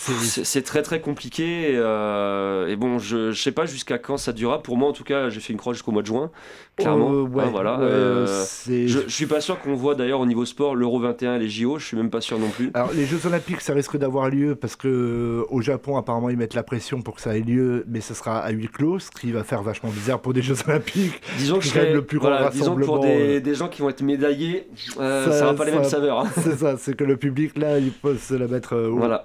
[0.00, 4.62] c'est très très compliqué euh, et bon je, je sais pas jusqu'à quand ça durera.
[4.62, 6.30] Pour moi en tout cas j'ai fait une croix jusqu'au mois de juin
[6.76, 7.12] clairement.
[7.12, 10.74] Euh, ouais, voilà euh, je, je, suis pas sûr qu'on voit d'ailleurs au niveau sport
[10.74, 12.70] l'Euro 21 et les JO je suis même pas sûr non plus.
[12.72, 16.54] Alors les Jeux Olympiques ça risque d'avoir lieu parce que au Japon apparemment ils mettent
[16.54, 19.32] la pression pour que ça ait lieu mais ce sera à huis clos ce qui
[19.32, 22.74] va faire vachement bizarre pour des Jeux Olympiques disons que je le plus voilà, disons
[22.74, 25.84] que pour des, des, gens qui vont être médaillés ça, ça va pas les mêmes
[25.84, 26.30] saveurs hein.
[26.42, 29.24] c'est ça c'est que le public là il peut se la mettre voilà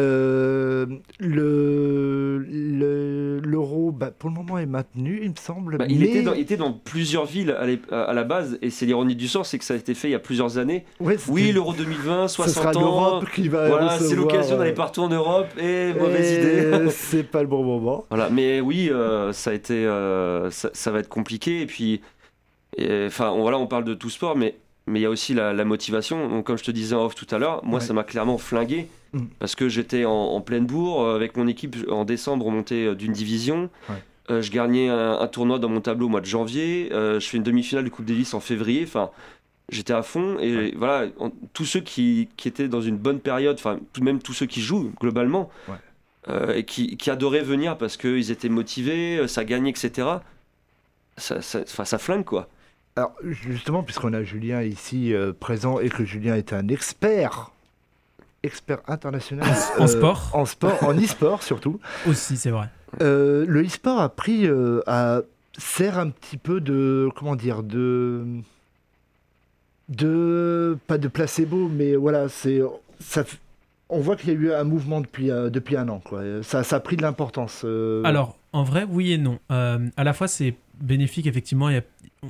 [0.00, 0.86] euh,
[1.18, 2.44] le
[3.44, 5.78] l'euro, bah, pour le moment, est maintenu, il me semble.
[5.78, 7.54] Bah, il, était dans, était dans, plusieurs villes
[7.90, 10.12] à, la base, et c'est l'ironie du sort, c'est que ça a été fait il
[10.12, 10.84] y a plusieurs années.
[11.28, 13.20] oui, l'euro 2020, 60 ans.
[13.34, 16.86] Qui va voilà, c'est l'occasion d'aller partout en Europe, et mauvaise idée.
[16.90, 18.06] c'est pas le bon moment.
[18.10, 22.00] Voilà, mais oui, euh, ça a été, euh, ça, va être compliqué, et puis,
[22.78, 24.56] enfin, voilà, on parle de tout sport, mais
[24.90, 26.28] mais il y a aussi la, motivation.
[26.28, 28.88] Donc, comme je te disais en off tout à l'heure, moi, ça m'a clairement flingué.
[29.12, 29.26] Mm.
[29.38, 33.12] Parce que j'étais en, pleine bourre, euh, avec mon équipe en décembre, remonté euh, d'une
[33.12, 33.70] division.
[34.30, 36.88] Euh, je gagnais un, tournoi dans mon tableau au mois de janvier.
[36.92, 38.82] je fais une demi-finale de Coupe Davis en février.
[38.84, 39.10] Enfin,
[39.70, 40.38] j'étais à fond.
[40.40, 41.06] Et voilà,
[41.52, 44.92] tous ceux qui, qui, étaient dans une bonne période, enfin, même tous ceux qui jouent
[45.00, 45.50] globalement,
[46.54, 50.06] et qui, qui, adoraient venir parce qu'ils étaient motivés, ça gagnait, etc.
[51.16, 52.48] Ça, ça, ça flingue, quoi.
[52.96, 57.52] Alors, justement, puisqu'on a Julien ici présent et que Julien est un expert
[58.42, 59.46] expert international
[59.78, 61.80] en sport, en sport, en e-sport surtout.
[62.08, 62.68] Aussi, c'est vrai.
[63.00, 65.20] Euh, le e-sport a pris, euh, a,
[65.58, 68.24] sert un petit peu de, comment dire, de,
[69.88, 72.60] de, pas de placebo, mais voilà, c'est,
[72.98, 73.24] ça,
[73.88, 76.22] on voit qu'il y a eu un mouvement depuis, euh, depuis un an, quoi.
[76.42, 77.64] Ça, ça a pris de l'importance.
[78.04, 79.38] Alors, en vrai, oui et non.
[79.48, 81.68] à la fois, c'est bénéfique, effectivement.
[81.68, 81.84] Il y a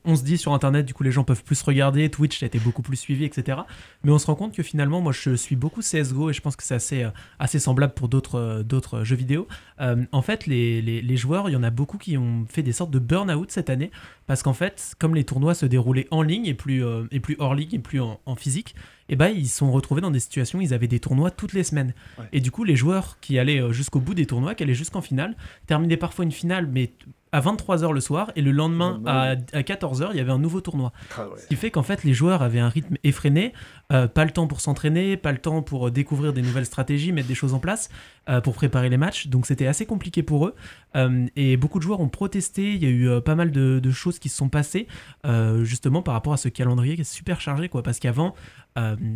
[0.04, 2.08] on se dit sur internet, du coup, les gens peuvent plus regarder.
[2.10, 3.58] Twitch a été beaucoup plus suivi, etc.
[4.04, 6.54] Mais on se rend compte que finalement, moi, je suis beaucoup CSGO et je pense
[6.54, 9.48] que c'est assez, euh, assez semblable pour d'autres euh, d'autres jeux vidéo.
[9.80, 12.72] Euh, en fait, les, les, joueurs, il y en a beaucoup qui ont fait des
[12.72, 13.90] sortes de burn-out cette année
[14.26, 17.54] parce qu'en fait, comme les tournois se déroulaient en ligne et plus, et plus hors
[17.54, 18.76] ligne et plus en, physique,
[19.08, 21.52] et eh ben, ils sont retrouvés dans des situations où ils avaient des tournois toutes
[21.52, 21.94] les semaines.
[22.32, 25.34] Et du coup, les joueurs qui allaient jusqu'au bout des tournois, qui allaient jusqu'en finale,
[25.66, 26.92] terminaient parfois une finale, mais
[27.32, 30.92] à 23h le soir et le lendemain à, 14h il y avait un nouveau tournoi.
[31.16, 33.52] Ah Ce qui fait qu'en fait les joueurs avaient un rythme effréné,
[33.92, 37.12] euh, pas le temps pour s'entraîner, pas le temps pour euh, découvrir des nouvelles stratégies,
[37.12, 37.88] mettre des choses en place
[38.28, 39.28] euh, pour préparer les matchs.
[39.28, 40.54] Donc c'était assez compliqué pour eux
[41.36, 42.74] et beaucoup de joueurs ont protesté.
[42.74, 44.88] Il y a eu pas mal de, choses qui se sont passées
[45.62, 48.34] justement par rapport à ce calendrier qui est super chargé quoi parce qu'avant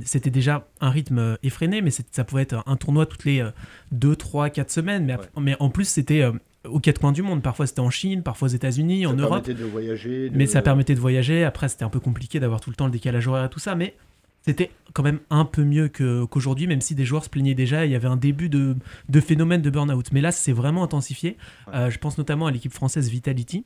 [0.05, 3.45] c'était déjà un rythme effréné mais ça pouvait être un tournoi toutes les
[3.93, 6.25] 2, 3, 4 semaines mais, mais en plus c'était
[6.69, 7.43] aux quatre coins du monde.
[7.43, 9.49] Parfois c'était en Chine, parfois aux États-Unis, en Europe.
[9.49, 11.45] De voyager, Mais ça permettait de voyager.
[11.45, 13.75] Après, c'était un peu compliqué d'avoir tout le temps le décalage horaire et tout ça.
[13.75, 13.95] Mais
[14.43, 17.87] c'était quand même un peu mieux qu'aujourd'hui, même si des joueurs se plaignaient déjà.
[17.87, 18.77] Il y avait un début de,
[19.09, 20.13] de phénomène de burn-out.
[20.13, 21.37] Mais là, c'est vraiment intensifié.
[21.73, 23.65] Euh, je pense notamment à l'équipe française Vitality.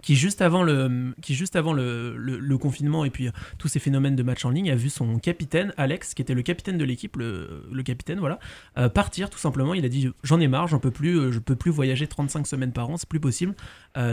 [0.00, 3.78] Qui juste avant le, qui juste avant le, le, confinement et puis euh, tous ces
[3.78, 6.84] phénomènes de match en ligne a vu son capitaine Alex, qui était le capitaine de
[6.84, 8.38] l'équipe, le, le, capitaine voilà,
[8.78, 9.74] euh, partir tout simplement.
[9.74, 12.46] Il a dit j'en ai marre, j'en peux plus, euh, je peux plus voyager 35
[12.46, 13.54] semaines par an, c'est plus possible.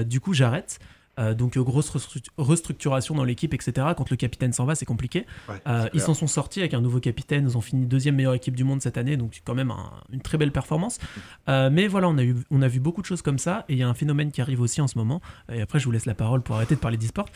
[0.06, 0.80] du coup j'arrête.
[1.20, 1.92] Euh, donc euh, grosse
[2.38, 3.88] restructuration dans l'équipe, etc.
[3.96, 5.26] Quand le capitaine s'en va, c'est compliqué.
[5.68, 7.46] Euh, ils s'en sont sortis avec un nouveau capitaine.
[7.48, 9.74] Ils ont fini deuxième meilleure équipe du monde cette année, donc quand même
[10.12, 11.00] une très belle performance.
[11.48, 13.66] mais voilà, on a, eu, on a vu beaucoup de choses comme ça.
[13.70, 15.22] Et il y a un phénomène qui arrive aussi en ce moment.
[15.52, 17.28] Et après, je vous laisse la parole pour arrêter de parler d'e-sport.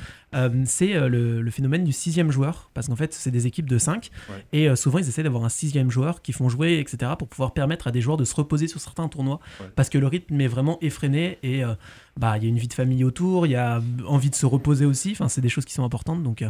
[0.65, 4.10] c'est le, phénomène du sixième joueur, parce qu'en fait, c'est des équipes de 5
[4.54, 7.12] et souvent ils essaient d'avoir un sixième joueur qui font jouer, etc.
[7.17, 9.39] pour pouvoir permettre à des joueurs de se reposer sur certains tournois,
[9.76, 11.63] parce que le rythme est vraiment effréné et
[12.17, 14.45] bah il y a une vie de famille autour, il y a envie de se
[14.45, 15.12] reposer aussi.
[15.12, 16.21] Enfin, c'est des choses qui sont importantes.
[16.21, 16.49] Donc, euh,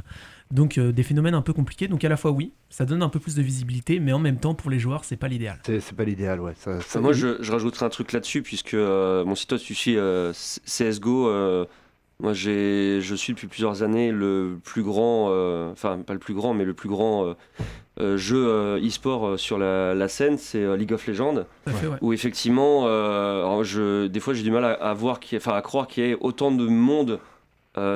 [0.51, 1.87] donc euh, des phénomènes un peu compliqués.
[1.87, 4.37] Donc à la fois oui, ça donne un peu plus de visibilité, mais en même
[4.37, 5.59] temps pour les joueurs c'est pas l'idéal.
[5.65, 6.53] C'est pas l'idéal, ouais.
[6.55, 9.95] Ça, Moi je, je, rajouterai un truc là-dessus puisque euh, mon site toi tu suis
[10.65, 11.29] CS:GO.
[12.19, 15.27] moi j'ai, je suis depuis plusieurs années le plus grand,
[15.71, 17.35] enfin pas le plus grand, mais le plus grand
[17.99, 21.45] euh, jeu euh, e-sport euh, sur la, scène, c'est League of Legends,
[22.01, 22.83] où effectivement,
[23.63, 26.51] je, des fois j'ai du mal à, voir, enfin à croire qu'il y ait autant
[26.51, 27.19] de monde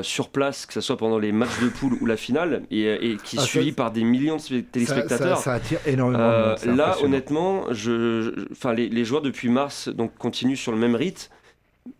[0.01, 3.37] sur place, que ce soit pendant les matchs de poule ou la finale, et, qui
[3.37, 5.39] est ah, suivi par des millions de téléspectateurs.
[5.39, 6.55] Ça, attire énormément.
[6.65, 11.31] là, honnêtement, je, enfin, les, les, joueurs depuis mars donc continuent sur le même rythme,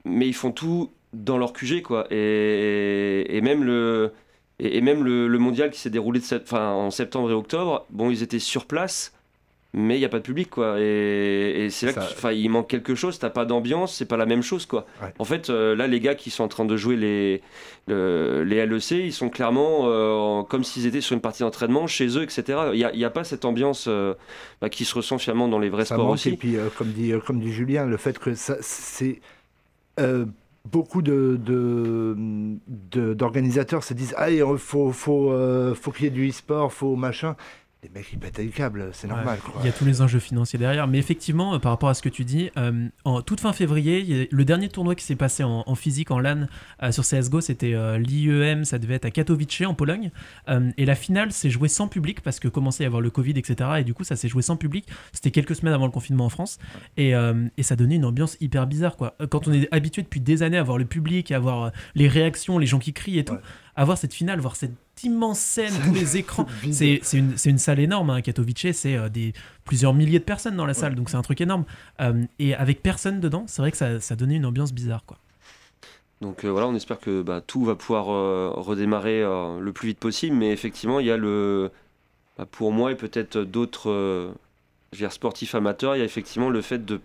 [0.06, 2.08] mais ils font tout dans leur QG, quoi.
[2.12, 4.12] Et, et même le
[4.60, 8.40] et, même le, mondial qui s'est déroulé de en septembre et octobre, bon, ils étaient
[8.40, 9.14] sur place,
[9.74, 10.80] mais il n'y a pas de public, quoi.
[10.80, 14.66] Et, c'est là qu'il manque quelque chose, t'as pas d'ambiance, c'est pas la même chose,
[14.66, 14.88] quoi.
[15.20, 17.42] En fait, euh, là, les gars qui sont en train de jouer les,
[17.88, 22.24] les LEC, ils sont clairement euh, comme s'ils étaient sur une partie d'entraînement chez eux,
[22.24, 22.44] etc.
[22.74, 24.16] Il n'y a, a, pas cette ambiance euh,
[24.62, 26.30] bah, qui se ressent finalement dans les vrais sports aussi.
[26.30, 29.22] Et puis, comme, dit, comme dit Julien, le fait que ça, c'est
[30.72, 31.40] beaucoup de,
[33.14, 36.96] d'organisateurs se disent allez, il faut, faut, euh, faut qu'il y ait du e-sport, faut
[36.96, 37.36] machin
[37.84, 39.38] les mecs ils pètent les câbles, c'est normal.
[39.60, 40.88] Il y a tous les enjeux financiers derrière.
[40.88, 44.28] Mais effectivement, euh, par rapport à ce que tu dis, euh, en toute fin février,
[44.32, 46.48] le dernier tournoi qui s'est passé en, physique, en LAN,
[46.82, 50.12] euh, sur CSGO, c'était l'IEM, ça devait être à Katowice en Pologne.
[50.78, 53.32] et la finale s'est jouée sans public parce que commençait à y avoir le Covid,
[53.38, 53.70] etc.
[53.80, 54.88] Et du coup, ça s'est joué sans public.
[55.14, 56.58] C'était quelques semaines avant le confinement en France.
[56.98, 58.98] Et, et, ça donnait une ambiance hyper bizarre.
[58.98, 59.16] Quoi.
[59.30, 62.58] Quand on est habitué depuis des années à voir le public, à voir les réactions,
[62.58, 63.38] les gens qui crient et tout,
[63.76, 66.46] à voir cette finale, voir cette immense scène, tous les écrans.
[66.72, 69.34] c'est une, une, salle énorme, hein, Katowice, c'est euh, des
[69.66, 71.66] plusieurs milliers de personnes dans la salle, donc c'est un truc énorme.
[72.02, 75.04] Euh, et avec personne dedans, c'est vrai que ça, ça, donnait une ambiance bizarre.
[75.06, 75.18] quoi.
[76.22, 80.36] Donc euh, voilà, on espère que bah, tout va pouvoir redémarrer le plus vite possible,
[80.36, 81.72] mais effectivement, il y a le.
[82.38, 84.32] Bah, pour moi et peut-être d'autres
[85.10, 87.02] sportifs amateurs, il y a effectivement le fait de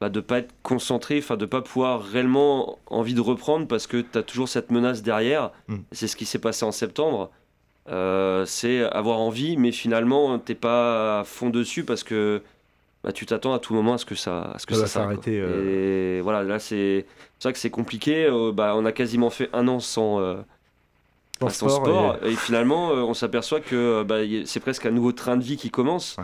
[0.00, 3.98] bah, de pas être concentré, enfin de pas pouvoir réellement envie de reprendre parce que
[3.98, 5.52] tu as toujours cette menace derrière.
[5.68, 5.76] Mm.
[5.92, 7.30] C'est ce qui s'est passé en septembre.
[7.88, 12.42] Euh, c'est avoir envie, mais finalement t'es pas à fond dessus parce que
[13.04, 15.26] bah, tu t'attends à tout moment à ce que ça, à ce que ça, s'arrête.
[15.28, 16.18] Euh.
[16.18, 17.06] Et voilà, là c'est
[17.42, 18.26] vrai que c'est compliqué.
[18.26, 20.20] Euh, bah, on a quasiment fait un an sans.
[21.38, 22.34] Bah, sans, sport, et...
[22.34, 26.16] finalement on s'aperçoit que bah, c'est presque un nouveau train de vie qui commence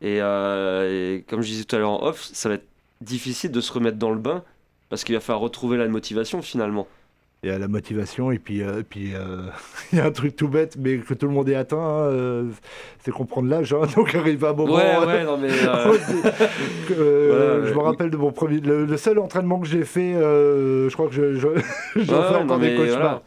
[0.00, 2.67] et, et, comme je disais tout à l'heure en off ça va être
[3.00, 4.42] difficile de se remettre dans le bain
[4.88, 6.86] parce qu'il va falloir retrouver la motivation finalement.
[7.44, 9.42] Il y a la motivation et puis, euh, puis euh,
[9.92, 12.08] il y a un truc tout bête mais que tout le monde est atteint, hein,
[12.10, 12.44] euh,
[13.04, 13.72] c'est comprendre l'âge.
[13.72, 14.74] Hein, donc arrive à un moment.
[14.74, 15.50] Ouais, ouais, non mais.
[16.88, 16.94] je
[17.72, 21.34] me rappelle de mon premier, le, seul entraînement que j'ai fait, je crois que je,
[21.34, 21.46] je,
[21.94, 23.22] j'en fais encore des cauchemars.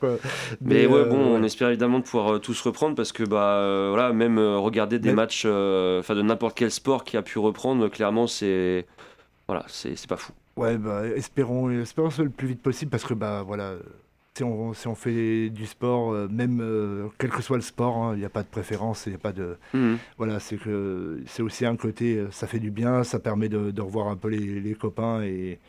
[0.60, 4.38] Mais, ouais, bon, on espère évidemment de pouvoir tous reprendre parce que bah voilà, même
[4.38, 8.86] regarder des matchs, enfin de n'importe quel sport qui a pu reprendre, clairement c'est
[9.52, 10.32] voilà, c'est pas fou.
[10.56, 13.74] Ouais, bah, espérons, espérons le plus vite possible parce que bah voilà,
[14.34, 17.98] si on, si on fait du sport, euh, même euh, quel que soit le sport,
[17.98, 19.98] hein, il n'y a pas de préférence, il a pas de mhm.
[20.18, 23.72] voilà, c'est que c'est aussi un côté, euh, ça fait du bien, ça permet de,
[23.72, 25.60] de revoir un peu les, les copains et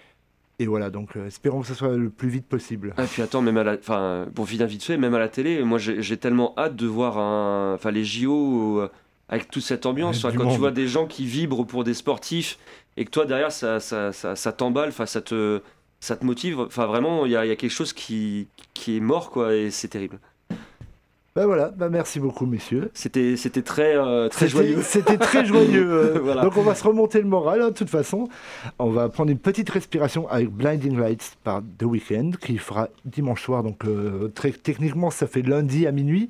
[0.61, 2.95] et voilà, donc espérons que ce soit le plus vite possible.
[2.97, 5.64] Et puis attends, même à la, enfin, pour finir vite fait, même à la télé,
[5.64, 8.88] moi j'ai tellement hâte de voir un, enfin les JO
[9.33, 10.23] avec toute cette ambiance.
[10.23, 12.59] quand tu vois des gens qui vibrent pour des sportifs
[12.99, 15.62] et que toi derrière ça, ça, ça, t'emballe, ça te,
[16.01, 16.61] ça te motive.
[16.61, 19.71] Enfin vraiment, il y a, y a, quelque chose qui, qui est mort quoi et
[19.71, 20.18] c'est terrible.
[21.35, 22.90] Ben voilà, ben merci beaucoup messieurs.
[22.92, 24.81] C'était c'était très euh, très joyeux.
[24.83, 25.83] C'était très joyeux.
[25.92, 26.42] Euh.
[26.42, 28.29] Donc on va se remonter le moral hein, de toute façon.
[28.79, 33.42] On va prendre une petite respiration avec Blinding Lights par The Weeknd qui fera dimanche
[33.42, 33.62] soir.
[33.62, 36.29] Donc euh, très techniquement ça fait lundi à minuit.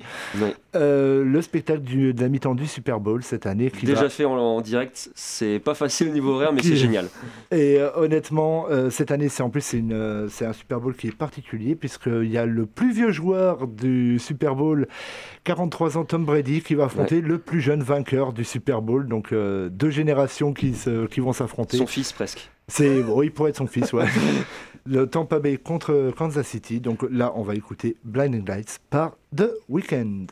[0.73, 3.71] le spectacle du, de la mi-temps du Super Bowl cette année.
[3.71, 7.07] Qui Déjà fait en, direct, c'est pas facile au niveau horaire mais c'est génial.
[7.51, 11.15] Et honnêtement cette année c'est en plus c'est une c'est un Super Bowl qui est
[11.15, 14.87] particulier puisqu'il y a le plus vieux joueur du Super Bowl
[15.43, 19.07] 43 ans Tom Brady qui va affronter le plus jeune vainqueur du Super Bowl.
[19.07, 20.73] Donc euh, deux générations qui,
[21.11, 21.77] qui vont s'affronter.
[21.77, 22.49] Son fils presque.
[22.67, 24.05] C'est bon, il pourrait être son fils, ouais.
[24.85, 26.79] le Tampa Bay contre Kansas City.
[26.79, 30.27] Donc là, on va écouter Blinding Lights par The Weeknd.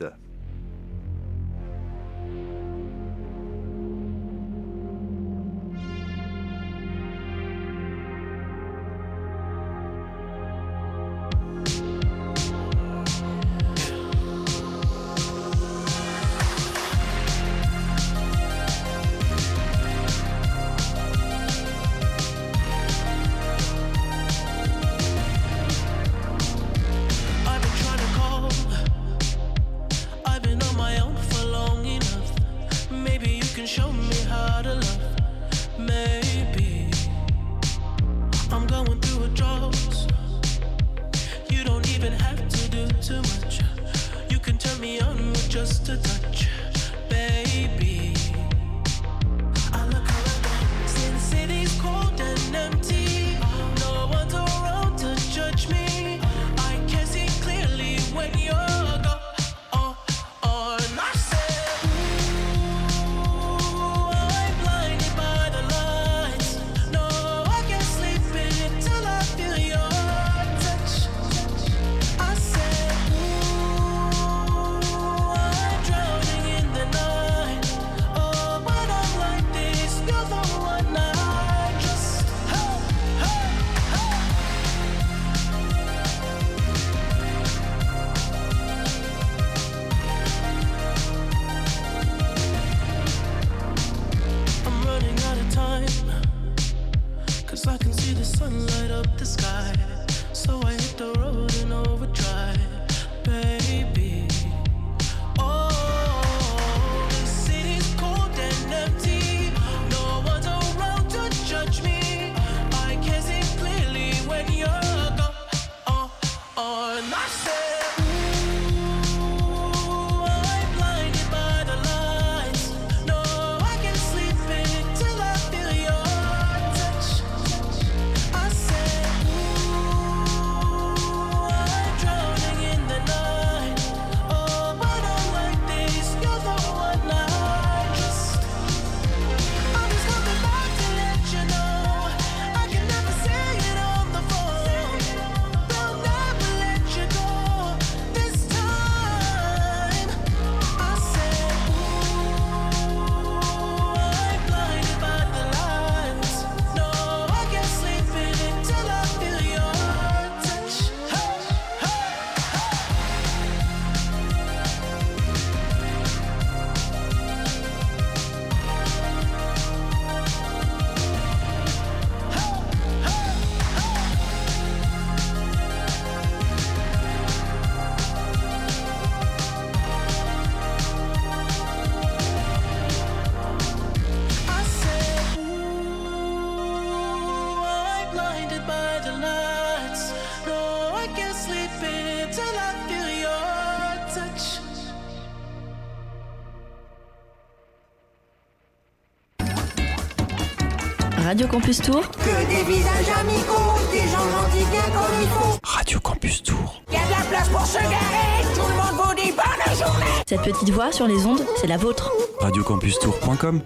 [201.42, 202.08] Radio Campus Tour.
[202.08, 205.58] Que des visages amicaux, des gens gentils bien comme il faut.
[205.64, 206.80] Radio Campus Tour.
[206.86, 209.76] Il y a de la place pour se garer, tout le monde vous dit bonne
[209.76, 210.06] journée.
[210.24, 212.12] Cette petite voix sur les ondes, c'est la vôtre.
[212.38, 213.60] Radiocampustour.com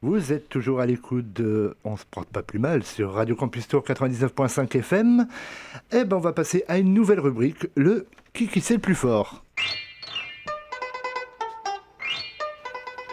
[0.00, 3.66] vous êtes toujours à l'écoute de On se porte pas plus mal sur Radio Campus
[3.68, 5.26] Tour 99.5 FM.
[5.92, 8.94] Eh ben on va passer à une nouvelle rubrique, le qui qui c'est le plus
[8.94, 9.42] fort.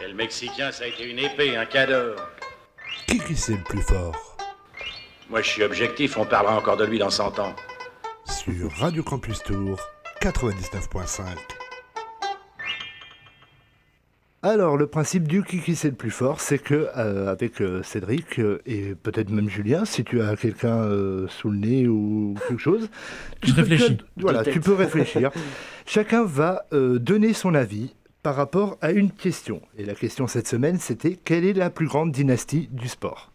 [0.02, 2.16] Et le Mexicain, ça a été une épée, un cadeau.
[3.08, 4.38] Qui qui c'est le plus fort
[5.30, 7.56] Moi je suis objectif, on parlera encore de lui dans 100 ans.
[8.26, 9.80] Sur Radio Campus Tour
[10.22, 11.24] 99.5.
[14.42, 18.40] Alors, le principe du qui c'est le plus fort, c'est que euh, avec euh, Cédric
[18.40, 22.60] euh, et peut-être même Julien, si tu as quelqu'un euh, sous le nez ou quelque
[22.62, 22.90] chose,
[23.42, 23.98] tu Je peux- réfléchis.
[24.18, 25.32] Voilà, tu peux réfléchir.
[25.88, 27.96] Chacun va euh, donner son avis
[28.26, 29.62] par rapport à une question.
[29.78, 33.32] Et la question cette semaine, c'était quelle est la plus grande dynastie du sport?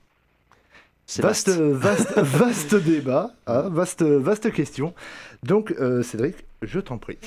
[1.19, 1.49] Vaste.
[1.49, 4.93] vaste, vaste débat, hein, vaste, vaste question.
[5.43, 7.19] Donc, euh, Cédric, je t'en prie.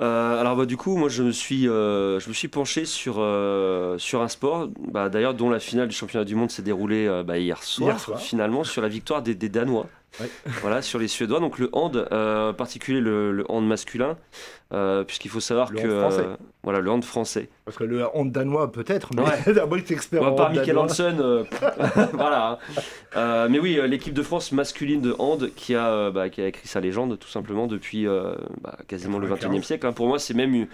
[0.00, 3.16] Euh, alors bah, du coup, moi je me suis, euh, je me suis penché sur,
[3.18, 7.22] euh, sur un sport, bah, d'ailleurs dont la finale du championnat du monde s'est déroulée
[7.24, 8.18] bah, hier, soir, Hier soir.
[8.20, 9.86] finalement, sur la victoire des, des Danois.
[10.20, 10.28] Ouais.
[10.62, 11.40] Voilà, sur les Suédois.
[11.40, 14.16] Donc le hand, en particulier le, le hand masculin,
[15.06, 15.86] puisqu'il faut savoir Le que...
[15.88, 16.26] hand français.
[16.62, 17.48] voilà, le hand français.
[17.64, 19.52] Parce que le honte danois, peut-être, mais Ouais.
[19.54, 20.84] d'abord tu expert Ouais, en par hand Michael danois.
[20.84, 21.44] Hansen,
[22.12, 22.58] voilà.
[23.16, 23.48] hein.
[23.48, 26.78] Mais oui, l'équipe de France masculine de hand qui a, bah, qui a écrit sa
[26.80, 29.60] légende tout simplement depuis euh, bah, quasiment le 95.
[29.60, 29.86] 21e siècle.
[29.86, 29.92] hein.
[29.92, 30.66] Pour moi, c'est même une,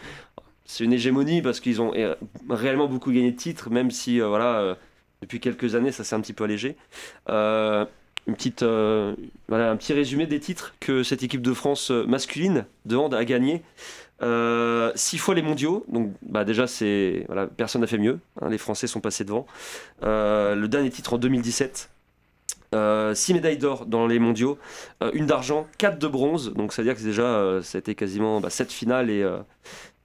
[0.65, 2.15] c'est une hégémonie parce qu'ils ont euh,
[2.49, 4.77] réellement beaucoup gagné de titres, même si euh, voilà,
[5.21, 6.77] depuis quelques années, ça s'est un petit peu allégé.
[8.27, 12.97] Une petite, voilà, un petit résumé des titres que cette équipe de France masculine de
[12.97, 13.63] hand a gagné.
[14.23, 18.51] Euh, six fois les mondiaux, donc bah déjà c'est voilà, personne n'a fait mieux, hein,
[18.51, 19.47] les Français sont passés devant.
[20.03, 21.89] Euh, le dernier titre en 2017,
[22.75, 24.59] euh, six médailles d'or dans les mondiaux,
[25.03, 27.81] euh, une d'argent, quatre de bronze, donc c'est à dire que déjà euh, ça a
[27.81, 29.39] été quasiment bah, sept finales et, euh,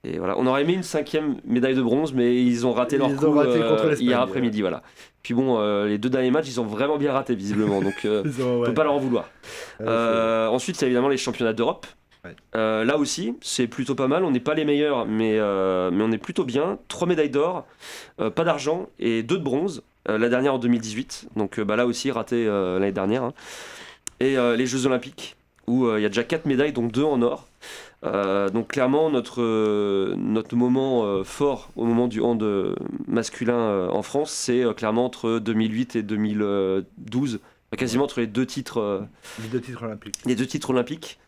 [0.04, 0.36] et voilà.
[0.38, 3.30] On aurait aimé une cinquième médaille de bronze, mais ils ont raté Ils leur coup
[3.30, 4.82] raté euh, hier après-midi, voilà.
[5.22, 8.08] Puis bon, les deux derniers matchs, ils ont vraiment bien raté visiblement, donc on
[8.60, 8.66] ouais.
[8.66, 9.24] peut pas leur en vouloir.
[9.80, 11.86] Ouais, Euh, ensuite, c'est évidemment les championnats d'Europe.
[12.54, 14.24] Euh, là aussi, c'est plutôt pas mal.
[14.24, 16.78] On n'est pas les meilleurs, mais, euh, mais on est plutôt bien.
[16.88, 17.66] Trois médailles d'or,
[18.20, 19.82] euh, pas d'argent et deux de bronze.
[20.08, 21.28] Euh, la dernière en 2018.
[21.36, 23.24] Donc euh, bah, là aussi, raté euh, l'année dernière.
[23.24, 23.32] hein.
[24.20, 25.36] Et les Jeux Olympiques,
[25.66, 27.46] où il y a déjà quatre médailles, donc deux en or.
[28.02, 29.42] Donc clairement, notre,
[30.16, 32.42] notre moment fort au moment du hand
[33.06, 37.40] masculin en France, c'est clairement entre 2008 et 2012.
[37.76, 39.00] Quasiment entre les deux titres euh,
[39.42, 40.16] Les deux titres olympiques.
[40.24, 41.18] les deux titres olympiques.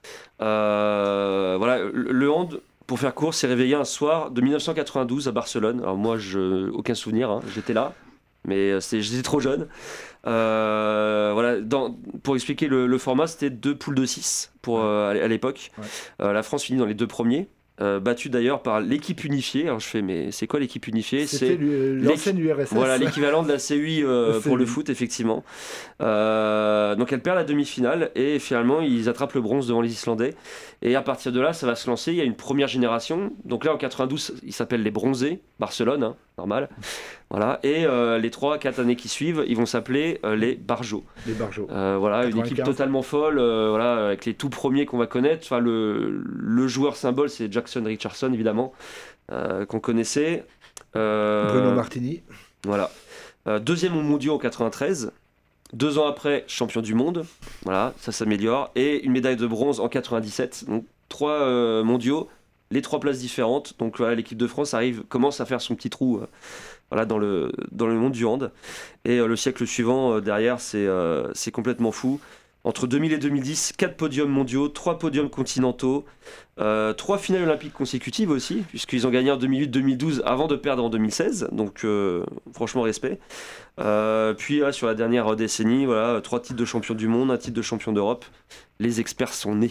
[0.41, 5.33] Euh, voilà, le le hand, pour faire court, s'est réveillé un soir de 1992 à
[5.33, 5.81] Barcelone.
[5.81, 7.93] Alors moi, je, aucun souvenir, hein, j'étais là,
[8.47, 9.67] mais euh, c'était- j'étais trop jeune.
[10.27, 15.11] Euh, voilà, dans- pour expliquer le, le format, c'était deux poules de 6 pour, euh,
[15.11, 15.71] à l'é- à l'époque.
[15.79, 15.85] Ouais.
[16.21, 17.49] Euh, la France finit dans les deux premiers.
[18.03, 19.67] battue d'ailleurs par l'équipe unifiée.
[19.69, 21.29] Alors je fais, mais c'est quoi l'équipe unifiée?
[21.29, 21.57] C'était C'est
[22.05, 22.73] l'ancienne URSS.
[22.75, 24.03] voilà, l'équivalent de la CUI
[24.43, 25.45] pour le foot, effectivement.
[26.01, 30.35] Donc elle perd la demi-finale et finalement ils attrapent le bronze devant les Islandais.
[30.83, 32.11] Et à partir de là, ça va se lancer.
[32.11, 33.33] Il y a une première génération.
[33.45, 36.69] Donc là, en 92, ils s'appellent les Bronzés, Barcelone, hein, normal.
[37.31, 37.61] Voilà.
[37.63, 41.05] Et euh, les 3-4 années qui suivent, ils vont s'appeler euh, les Barjots.
[41.27, 41.69] Les Barjots.
[41.71, 42.53] Euh, voilà, une 95.
[42.53, 45.43] équipe totalement folle, voilà, avec les tout premiers qu'on va connaître.
[45.45, 48.73] Enfin, le, le joueur symbole, c'est Jackson Richardson, évidemment,
[49.31, 50.47] qu'on connaissait.
[50.95, 52.23] Bruno Martini.
[52.65, 52.91] voilà.
[53.61, 55.13] Deuxième au mondiaux en 93.
[55.75, 57.27] Deux ans après, champion du monde.
[57.65, 58.71] Voilà, ça s'améliore.
[58.75, 60.65] Et une médaille de bronze en 97.
[60.69, 62.29] Donc trois mondiaux,
[62.71, 63.75] les trois places différentes.
[63.79, 64.75] Donc l'équipe de France
[65.09, 66.27] commence à faire son petit trou euh,
[67.05, 67.53] dans, le,
[67.95, 68.51] monde du hand.
[69.05, 72.21] Et euh, le siècle suivant, euh, derrière, c'est complètement fou.
[72.65, 76.05] Entre 2000 et 2010, 4 podiums mondiaux, 3 podiums continentaux,
[76.59, 80.91] euh, 3 finales olympiques consécutives aussi, puisqu'ils ont gagné en 2008-2012 avant de perdre en
[80.91, 81.49] 2016.
[81.53, 81.87] Donc
[82.53, 83.21] franchement, respect.
[84.37, 87.63] Puis sur la dernière décennie, voilà, 3 titres de champion du monde, un titre de
[87.63, 88.27] champion d'Europe.
[88.81, 89.71] Les experts sont nés.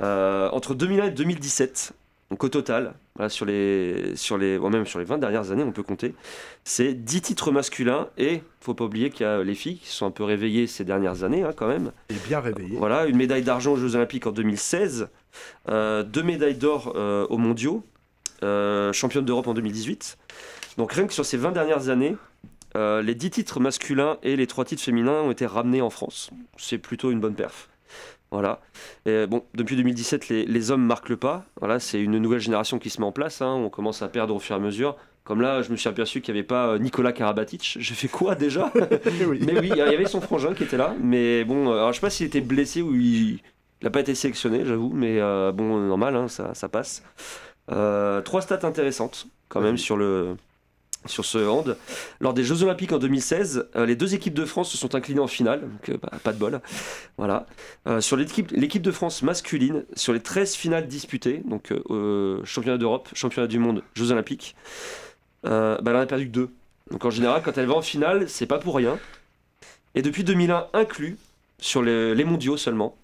[0.00, 1.92] Euh, entre 2001 et 2017,
[2.30, 5.62] donc au total, voilà, sur les, sur les, bon, même sur les 20 dernières années,
[5.62, 6.14] on peut compter,
[6.64, 10.06] c'est 10 titres masculins et faut pas oublier qu'il y a les filles qui sont
[10.06, 11.92] un peu réveillées ces dernières années hein, quand même.
[12.10, 12.76] Et bien réveillé.
[12.76, 15.08] Voilà, une médaille d'argent aux Jeux Olympiques en 2016,
[15.68, 17.84] euh, deux médailles d'or euh, aux Mondiaux,
[18.92, 20.18] championne d'Europe en 2018.
[20.76, 22.16] Donc rien que sur ces 20 dernières années,
[22.74, 26.28] les 10 titres masculins et les 3 titres féminins ont été ramenés en France.
[26.58, 27.70] C'est plutôt une bonne perf.
[28.30, 28.60] Voilà.
[29.06, 31.44] Et bon, depuis 2017, les, les hommes marquent le pas.
[31.60, 33.40] Voilà, c'est une nouvelle génération qui se met en place.
[33.42, 33.52] hein.
[33.54, 34.96] On commence à perdre au fur et à mesure.
[35.24, 37.76] Comme là, je me suis aperçu qu'il n'y avait pas euh, Nicolas Karabatic.
[37.80, 38.72] J'ai fait quoi déjà?
[39.28, 39.40] Oui.
[39.44, 40.94] Mais oui, il y avait son frangin qui était là.
[41.00, 43.40] Mais bon, euh, alors, je sais pas s'il était blessé ou il
[43.82, 44.90] n'a pas été sélectionné, j'avoue.
[44.94, 47.02] Mais euh, bon, normal, hein, ça, ça passe.
[47.72, 50.36] Euh, trois stats intéressantes quand même sur le
[51.06, 51.76] sur ce hand.
[52.20, 55.20] Lors des Jeux Olympiques en 2016, euh, les deux équipes de France se sont inclinées
[55.20, 56.60] en finale, donc euh, bah, pas de bol.
[57.18, 57.46] Voilà.
[57.86, 61.72] Euh, sur l'équipe l'équipe de France masculine, sur les 13 finales disputées, donc
[62.44, 64.56] championnat d'Europe, championnat du monde, Jeux Olympiques,
[65.42, 66.50] bah, elle en a perdu que deux.
[66.90, 68.98] Donc en général, quand elle va en finale, c'est pas pour rien.
[69.94, 71.16] Et depuis 2001 inclus,
[71.58, 72.96] sur les, les mondiaux seulement,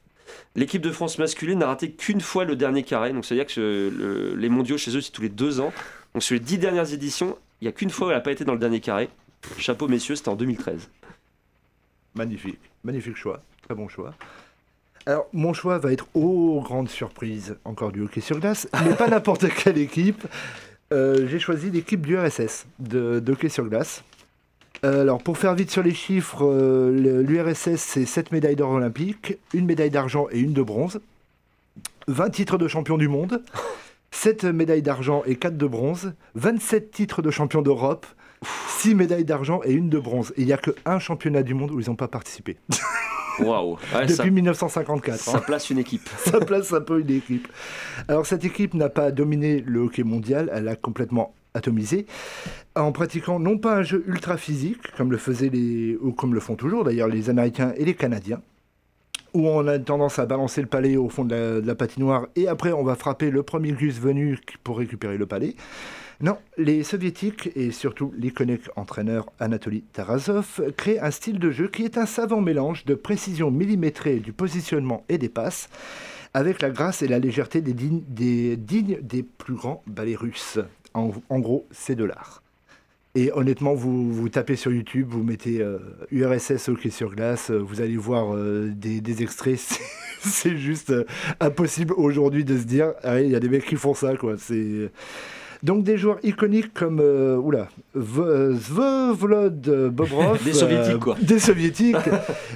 [0.55, 3.12] L'équipe de France masculine n'a raté qu'une fois le dernier carré.
[3.12, 5.72] Donc, c'est-à-dire que les mondiaux chez eux, c'est tous les deux ans.
[6.14, 8.32] Donc, sur les dix dernières éditions, il n'y a qu'une fois où elle n'a pas
[8.32, 9.08] été dans le dernier carré.
[9.56, 10.90] Chapeau, messieurs, c'était en 2013.
[12.16, 13.40] Magnifique, magnifique choix.
[13.62, 14.14] Très bon choix.
[15.06, 19.06] Alors, mon choix va être, oh, grande surprise, encore du hockey sur glace, mais pas
[19.06, 20.26] n'importe quelle équipe.
[20.92, 24.02] Euh, j'ai choisi l'équipe du RSS de, hockey sur glace.
[24.84, 29.38] Euh, alors, pour faire vite sur les chiffres, euh, l'URSS, c'est 7 médailles d'or olympiques,
[29.54, 31.00] une médaille d'argent et une de bronze,
[32.08, 33.40] 20 titres de champion du monde,
[34.12, 38.06] 7 médailles d'argent et 4 de bronze, 27 titres de champion d'Europe,
[38.78, 40.32] 6 médailles d'argent et une de bronze.
[40.36, 42.58] Et il n'y a qu'un championnat du monde où ils n'ont pas participé.
[43.40, 45.18] Waouh Depuis 1954.
[45.18, 45.42] Ça hein.
[45.44, 46.08] place une équipe.
[46.18, 47.48] ça place un peu une équipe.
[48.06, 52.06] Alors cette équipe n'a pas dominé le hockey mondial, elle a complètement atomisé
[52.74, 56.40] en pratiquant non pas un jeu ultra physique comme le faisaient les ou comme le
[56.40, 58.40] font toujours d'ailleurs les Américains et les Canadiens
[59.35, 62.72] où on a tendance à balancer le palais au fond de la, patinoire et après
[62.72, 65.55] on va frapper le premier gus venu pour récupérer le palais.
[66.20, 71.85] Non, les soviétiques et surtout l'iconique entraîneur Anatoly Tarasov créent un style de jeu qui
[71.85, 75.68] est un savant mélange de précision millimétrée du positionnement et des passes,
[76.33, 80.61] avec la grâce et la légèreté des dignes des, plus grands ballets russes.
[80.95, 81.11] En,
[81.41, 82.41] gros, c'est de l'art.
[83.14, 85.62] Et honnêtement, vous, vous tapez sur YouTube, vous mettez
[86.10, 89.58] URSS hockey sur glace, vous allez voir euh, des, extraits.
[90.20, 91.04] C'est juste euh,
[91.40, 94.36] impossible aujourd'hui de se dire, ah, il y a des mecs qui font ça, quoi.
[94.38, 94.90] C'est
[95.62, 100.42] donc des joueurs iconiques comme euh, oula, Volod Bobrov.
[100.44, 101.16] des soviétiques quoi.
[101.20, 101.96] Des soviétiques.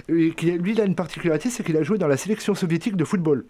[0.08, 3.44] lui, il a une particularité, c'est qu'il a joué dans la sélection soviétique de football.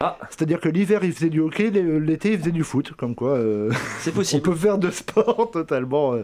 [0.00, 0.18] Ah.
[0.28, 3.36] C'est-à-dire que l'hiver il faisait du hockey, l'été il faisait du foot, comme quoi.
[3.36, 4.42] Euh, c'est possible.
[4.46, 6.14] on peut faire de sport totalement.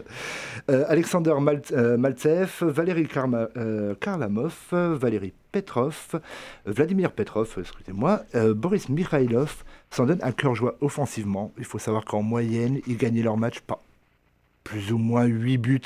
[0.69, 6.19] Euh, Alexander Maltsev, Valérie Karlamov, Valérie Petrov,
[6.65, 8.21] Vladimir Petrov, excusez-moi,
[8.55, 9.63] Boris Mikhailov
[9.95, 11.51] s'en donne un cœur joie offensivement.
[11.57, 13.79] Il faut savoir qu'en moyenne, ils gagnaient leur match par
[14.63, 15.81] plus ou moins 8 buts.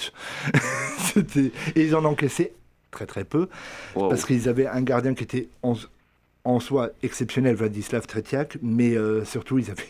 [1.16, 2.53] et ils en encaissaient
[2.91, 3.49] très très peu.
[3.93, 9.60] Parce qu'ils avaient un gardien qui était en, soi exceptionnel, Vladislav Tretiak, mais euh, surtout,
[9.60, 9.88] ils avaient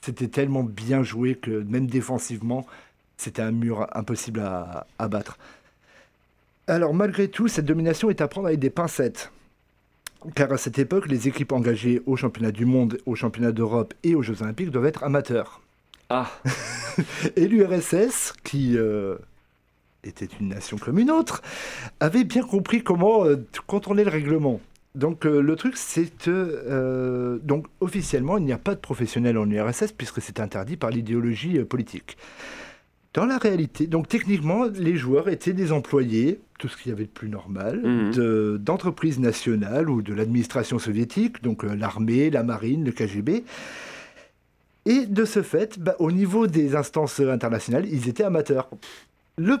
[0.00, 2.66] c'était tellement bien joué que même défensivement,
[3.16, 5.38] c'était un mur impossible à, à battre.
[6.66, 9.30] Alors malgré tout, cette domination est à prendre avec des pincettes.
[10.34, 14.14] Car à cette époque, les équipes engagées au championnat du monde, au championnat d'Europe et
[14.14, 15.60] aux Jeux Olympiques doivent être amateurs.
[16.08, 16.30] Ah
[17.36, 19.16] Et l'URSS, qui euh,
[20.04, 21.42] était une nation comme une autre,
[22.00, 24.60] avait bien compris comment euh, contourner le règlement.
[24.94, 29.50] Donc euh, le truc, c'est que donc officiellement, il n'y a pas de professionnels en
[29.50, 32.18] URSS puisque c'est interdit par l'idéologie politique.
[33.14, 37.04] Dans la réalité, donc techniquement, les joueurs étaient des employés, tout ce qu'il y avait
[37.04, 38.58] de plus normal, mhm.
[38.58, 43.44] d'entreprises nationales ou de l'administration soviétique, donc euh, l'armée, la marine, le KGB.
[44.86, 48.70] Et de ce fait, bah, au niveau des instances internationales, ils étaient amateurs.
[49.38, 49.56] Le,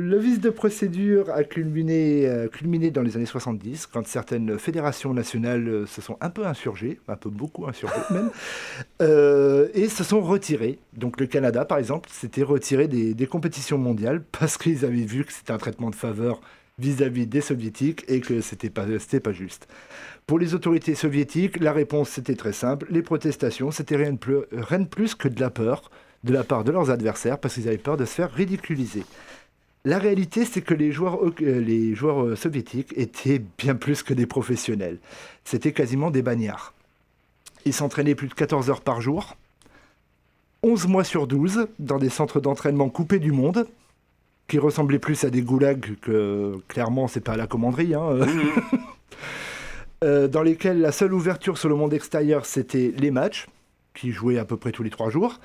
[0.00, 5.14] le, vice de procédure a culminé, euh, culminé, dans les années 70, quand certaines fédérations
[5.14, 8.30] nationales euh, se sont un peu insurgées, un peu beaucoup insurgées même,
[9.02, 10.80] euh, et se sont retirées.
[10.94, 15.24] Donc le Canada, par exemple, s'était retiré des, des, compétitions mondiales parce qu'ils avaient vu
[15.24, 16.40] que c'était un traitement de faveur
[16.80, 18.86] vis-à-vis des soviétiques et que c'était pas,
[19.22, 19.68] pas juste.
[20.26, 24.16] Pour les autorités soviétiques, la réponse c'était très simple, les protestations, c'était rien,
[24.50, 25.88] rien de plus que de la peur
[26.24, 29.04] de la part de leurs adversaires parce qu'ils avaient peur de se faire ridiculiser.
[29.84, 34.14] La réalité, c'est que les joueurs, euh, les joueurs euh, soviétiques étaient bien plus que
[34.14, 34.98] des professionnels.
[35.44, 36.72] C'était quasiment des bagnards.
[37.64, 39.36] Ils s'entraînaient plus de 14 heures par jour,
[40.62, 43.66] 11 mois sur 12, dans des centres d'entraînement coupés du monde,
[44.46, 47.94] qui ressemblaient plus à des goulags que clairement c'est pas la commanderie.
[47.94, 48.20] Hein.
[50.04, 53.46] Euh, dans lesquels la seule ouverture sur le monde extérieur c'était les matchs,
[53.94, 55.40] qui jouaient à peu près tous les trois jours,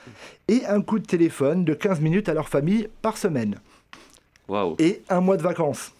[0.48, 3.60] et un coup de téléphone de 15 minutes à leur famille par semaine.
[4.80, 5.94] Et un mois de vacances.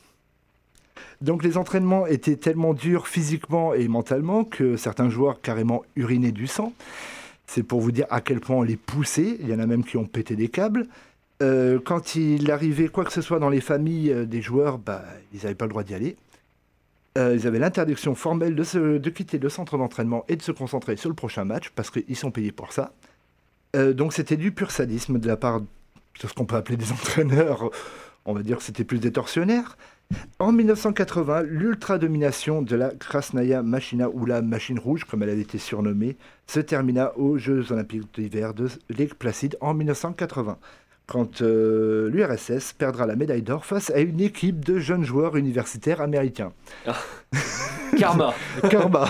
[1.22, 6.48] Donc les entraînements étaient tellement durs physiquement et mentalement que certains joueurs carrément urinaient du
[6.48, 6.74] sang.
[7.48, 9.38] C'est pour vous dire à quel point on les poussait.
[9.42, 10.88] Il y en a même qui ont pété des câbles.
[11.42, 15.04] Euh, quand il arrivait quoi que ce soit dans les familles euh, des joueurs, bah,
[15.34, 16.18] ils n'avaient pas le droit d'y aller.
[17.18, 20.98] Euh, ils avaient l'interdiction formelle de, de, quitter le centre d'entraînement et de se concentrer
[20.98, 22.94] sur le prochain match parce qu'ils sont payés pour ça.
[23.76, 25.68] Euh, donc c'était du pur sadisme de la part de
[26.20, 27.72] ce qu'on peut appeler des entraîneurs.
[28.26, 29.78] On va dire que c'était plus des tortionnaires.
[30.40, 35.58] En 1980, l'ultra-domination de la Krasnaya Machina, ou la Machine Rouge, comme elle avait été
[35.58, 40.60] surnommée, se termina aux Jeux Olympiques d'hiver de Lake Placide en 1980.
[41.08, 46.02] Quand euh, l'URSS perdra la médaille d'or face à une équipe de jeunes joueurs universitaires
[46.02, 46.52] américains.
[47.98, 48.34] Karma.
[48.70, 49.10] Karma.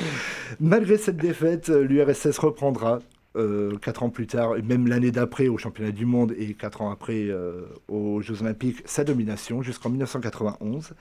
[0.60, 3.00] Malgré cette défaite, l'URSS reprendra
[3.36, 6.80] euh, quatre ans plus tard, et même l'année d'après au championnat du monde et quatre
[6.80, 10.94] ans après euh, aux Jeux Olympiques, sa domination jusqu'en 1991.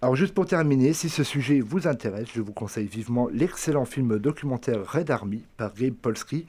[0.00, 4.18] Alors juste pour terminer, si ce sujet vous intéresse, je vous conseille vivement l'excellent film
[4.18, 6.46] documentaire Red Army par Gabe Polsky.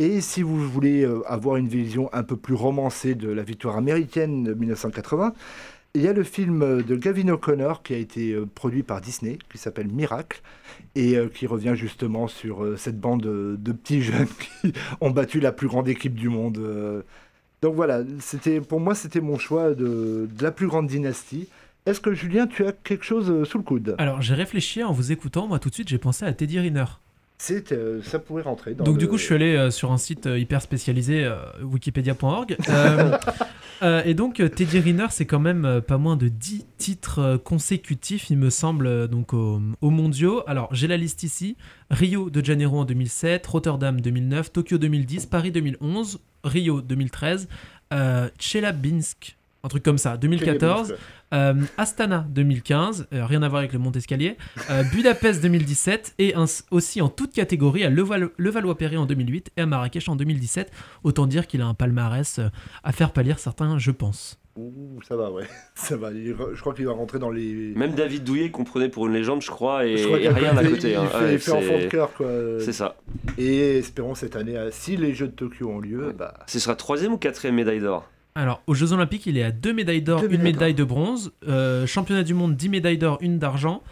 [0.00, 3.76] Et si vous voulez euh, avoir une vision un peu plus romancée de la victoire
[3.76, 5.34] américaine de 1980,
[5.92, 9.36] il y a le film de Gavin O'Connor qui a été euh, produit par Disney,
[9.52, 10.40] qui s'appelle Miracle,
[10.94, 14.26] et euh, qui revient justement sur cette bande de, petits jeunes
[14.62, 14.72] qui
[15.02, 17.04] ont battu la plus grande équipe du monde.
[17.60, 21.46] Donc voilà, c'était pour moi c'était mon choix de, la plus grande dynastie.
[21.84, 23.96] Est-ce que Julien, tu as quelque chose sous le coude?
[23.98, 26.86] Alors j'ai réfléchi en vous écoutant, moi tout de suite j'ai pensé à Teddy Riner.
[27.72, 28.74] Euh, ça pourrait rentrer.
[28.74, 31.30] Donc du coup, je suis allé euh, sur un site euh, hyper spécialisé,
[31.62, 32.56] wikipedia.org.
[34.04, 38.50] et donc, Teddy Riner, c'est quand même pas moins de 10 titres consécutifs, il me
[38.50, 40.42] semble, donc aux, mondiaux.
[40.46, 41.56] Alors, j'ai la liste ici.
[41.90, 47.48] Rio de Janeiro en 2007, Rotterdam 2009, Tokyo 2010, Paris 2011, Rio 2013,
[48.38, 50.94] Chelyabinsk un truc comme ça, 2014.
[51.32, 54.36] Euh, Astana 2015, euh, rien à voir avec le Mont Escalier.
[54.70, 56.34] Euh, Budapest 2017 et
[56.70, 60.72] aussi en toute catégorie à Levallois-Perret en 2008 et à Marrakech en 2017.
[61.04, 62.40] Autant dire qu'il a un palmarès
[62.82, 64.40] à faire pâlir certains, je pense.
[64.56, 65.44] Ouh, ça va, ouais.
[65.76, 66.10] Ça va.
[66.12, 67.72] Je crois qu'il va rentrer dans les.
[67.76, 70.96] Même David Douillet qu'on prenait pour une légende, je crois, et, rien à côté.
[70.96, 71.04] Hein.
[71.30, 72.26] Il fait, enfant de cœur, quoi.
[72.58, 72.96] C'est ça.
[73.38, 76.34] Et espérons cette année, si les Jeux de Tokyo ont lieu, bah.
[76.48, 78.08] Ce sera troisième ou quatrième médaille d'or?
[78.34, 81.32] Alors, aux Jeux Olympiques, il est à deux médailles d'or, une médaille de bronze.
[81.48, 83.82] Euh, championnat du monde, 10 médailles d'or, une d'argent.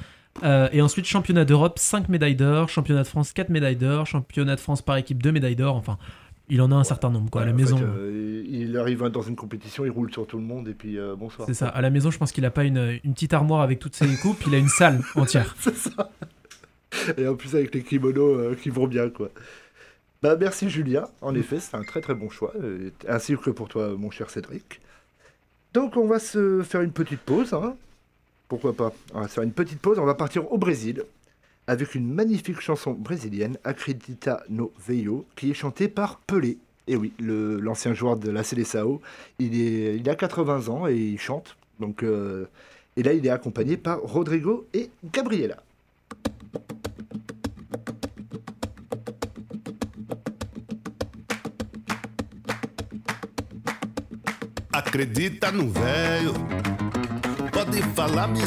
[0.45, 2.69] Euh, et ensuite, championnat d'Europe, 5 médailles d'or.
[2.69, 4.07] Championnat de France, 4 médailles d'or.
[4.07, 5.75] Championnat de France par équipe, 2 médailles d'or.
[5.75, 5.99] Enfin,
[6.49, 7.81] il en a un certain nombre, quoi, à la maison.
[7.83, 11.47] Euh, il arrive dans une compétition, il roule sur tout le monde, et puis bonsoir.
[11.47, 11.69] C'est ça.
[11.69, 14.07] À la maison, je pense qu'il n'a pas une, une, petite armoire avec toutes ses
[14.17, 15.55] coupes, il a une salle entière.
[15.59, 16.11] C'est ça.
[17.19, 19.31] Et en plus, avec les kimonos qui vont bien, quoi.
[20.23, 22.53] Bah, merci Julien, en effet, c'est un très très bon choix,
[23.07, 24.81] ainsi que pour toi, mon cher Cédric.
[25.75, 27.53] Donc on va se faire une petite pause.
[27.53, 27.77] Hein.
[28.49, 28.93] Pourquoi pas?
[29.15, 29.99] On va se faire une petite pause.
[29.99, 31.05] On va partir au Brésil
[31.69, 36.57] avec une magnifique chanson brésilienne, Acredita no Veio, qui est chantée par Pelé.
[36.87, 39.03] Et oui, l'ancien joueur de la Seleção.
[39.39, 41.59] Il, est, il a 80 ans et il chante.
[41.79, 42.47] Donc, euh,
[42.97, 45.59] et là, il est accompagné par Rodrigo et Gabriela.
[54.73, 56.35] Acredita no velho,
[57.51, 58.41] pode falar, me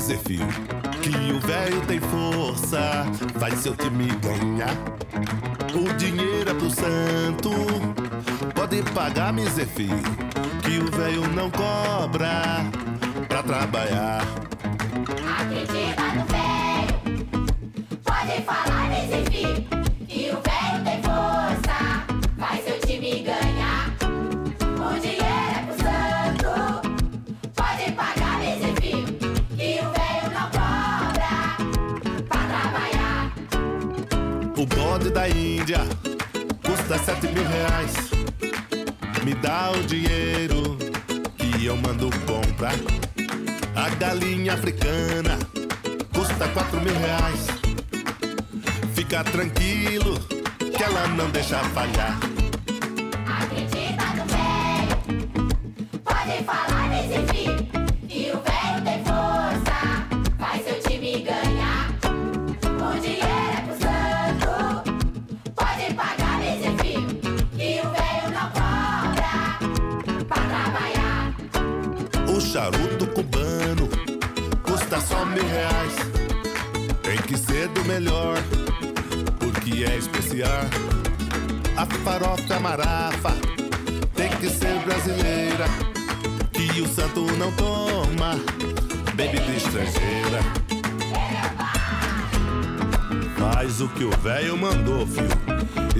[1.01, 3.05] que o velho tem força,
[3.39, 4.75] faz seu time ganhar.
[5.73, 7.51] O dinheiro é pro santo,
[8.53, 12.65] pode pagar, me que o velho não cobra
[13.27, 14.50] pra trabalhar.
[35.61, 35.81] Índia
[36.65, 37.93] custa sete mil reais.
[39.23, 40.75] Me dá o dinheiro
[41.37, 42.73] que eu mando comprar.
[43.75, 45.37] A galinha africana
[46.11, 47.45] custa quatro mil reais.
[48.95, 50.19] Fica tranquilo
[50.75, 52.30] que ela não deixa falhar.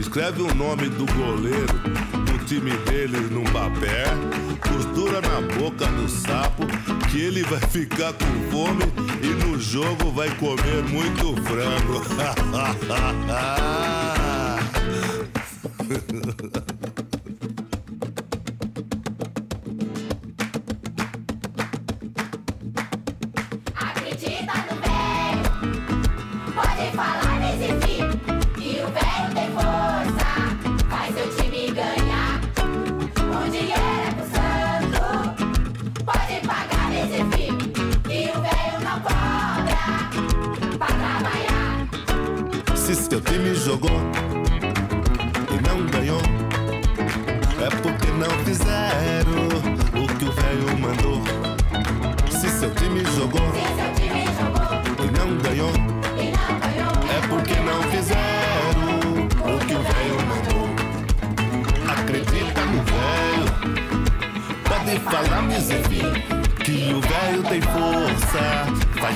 [0.02, 1.80] Escreve o nome do goleiro
[2.26, 4.18] do time dele num papel.
[4.60, 6.66] Costura na boca do sapo
[7.12, 8.84] que ele vai ficar com fome
[9.22, 12.02] e no jogo vai comer muito frango.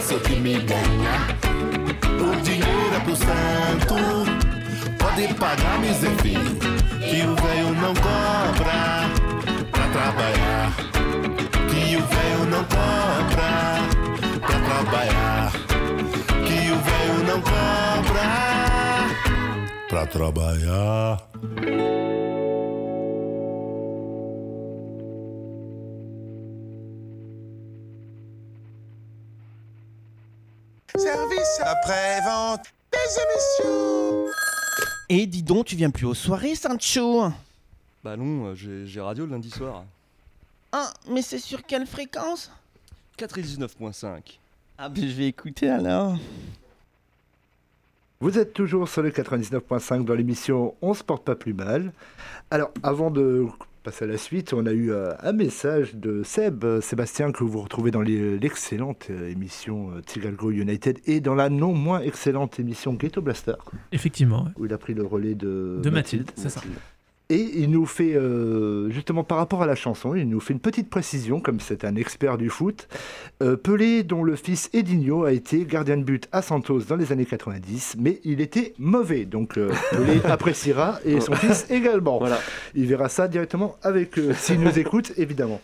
[0.05, 1.37] faz seu time ganhar.
[2.21, 3.95] O dinheiro é pro santo,
[4.99, 6.15] pode pagar, miséria,
[6.99, 9.09] que o velho não cobra
[9.71, 10.73] pra trabalhar.
[11.69, 13.49] Que o velho não cobra
[14.41, 15.51] pra trabalhar.
[16.45, 18.27] Que o velho não cobra
[19.89, 21.34] pra trabalhar.
[35.45, 37.29] Donc, tu viens plus aux soirées, Sancho
[38.03, 39.85] Bah non, euh, j'ai j'ai radio le lundi soir.
[40.71, 42.51] Ah, mais c'est sur quelle fréquence
[43.17, 44.39] 99.5.
[44.77, 46.17] Ah, ben je vais écouter alors.
[48.19, 51.93] Vous êtes toujours sur le 99.5 dans l'émission On se porte pas plus mal.
[52.49, 53.45] Alors, avant de
[53.85, 57.43] passer à la suite, on a eu euh, un message de Seb, euh, Sébastien, que
[57.43, 62.01] vous retrouvez dans les- l'excellente euh, émission euh, Tigalgo United et dans la non moins
[62.01, 63.53] excellente émission Ghetto Blaster,
[63.91, 64.47] Effectivement.
[64.57, 66.61] où il a pris le relais de, De Mathilde, c'est ça.
[67.29, 70.59] Et il nous fait, euh, justement par rapport à la chanson, il nous fait une
[70.59, 72.87] petite précision, comme c'est un expert du foot.
[73.41, 77.11] Euh, Pelé, dont le fils Edinho a été gardien de but à Santos dans les
[77.11, 79.25] années 90, mais il était mauvais.
[79.25, 82.21] Donc euh, Pelé appréciera et son fils également.
[82.75, 85.61] Il verra ça directement avec eux, s'il nous écoute, évidemment.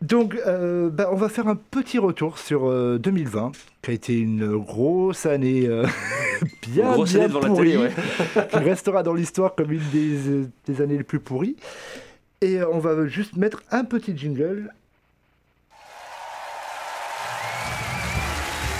[0.00, 3.50] Donc, euh, bah, on va faire un petit retour sur euh, 2020,
[3.82, 5.84] qui a été une grosse année euh,
[6.68, 8.48] bien, Grosse bien année devant la pourrie, télé, ouais.
[8.50, 11.56] qui restera dans l'histoire comme une des, euh, des années les plus pourries.
[12.40, 14.70] Et euh, on va juste mettre un petit jingle.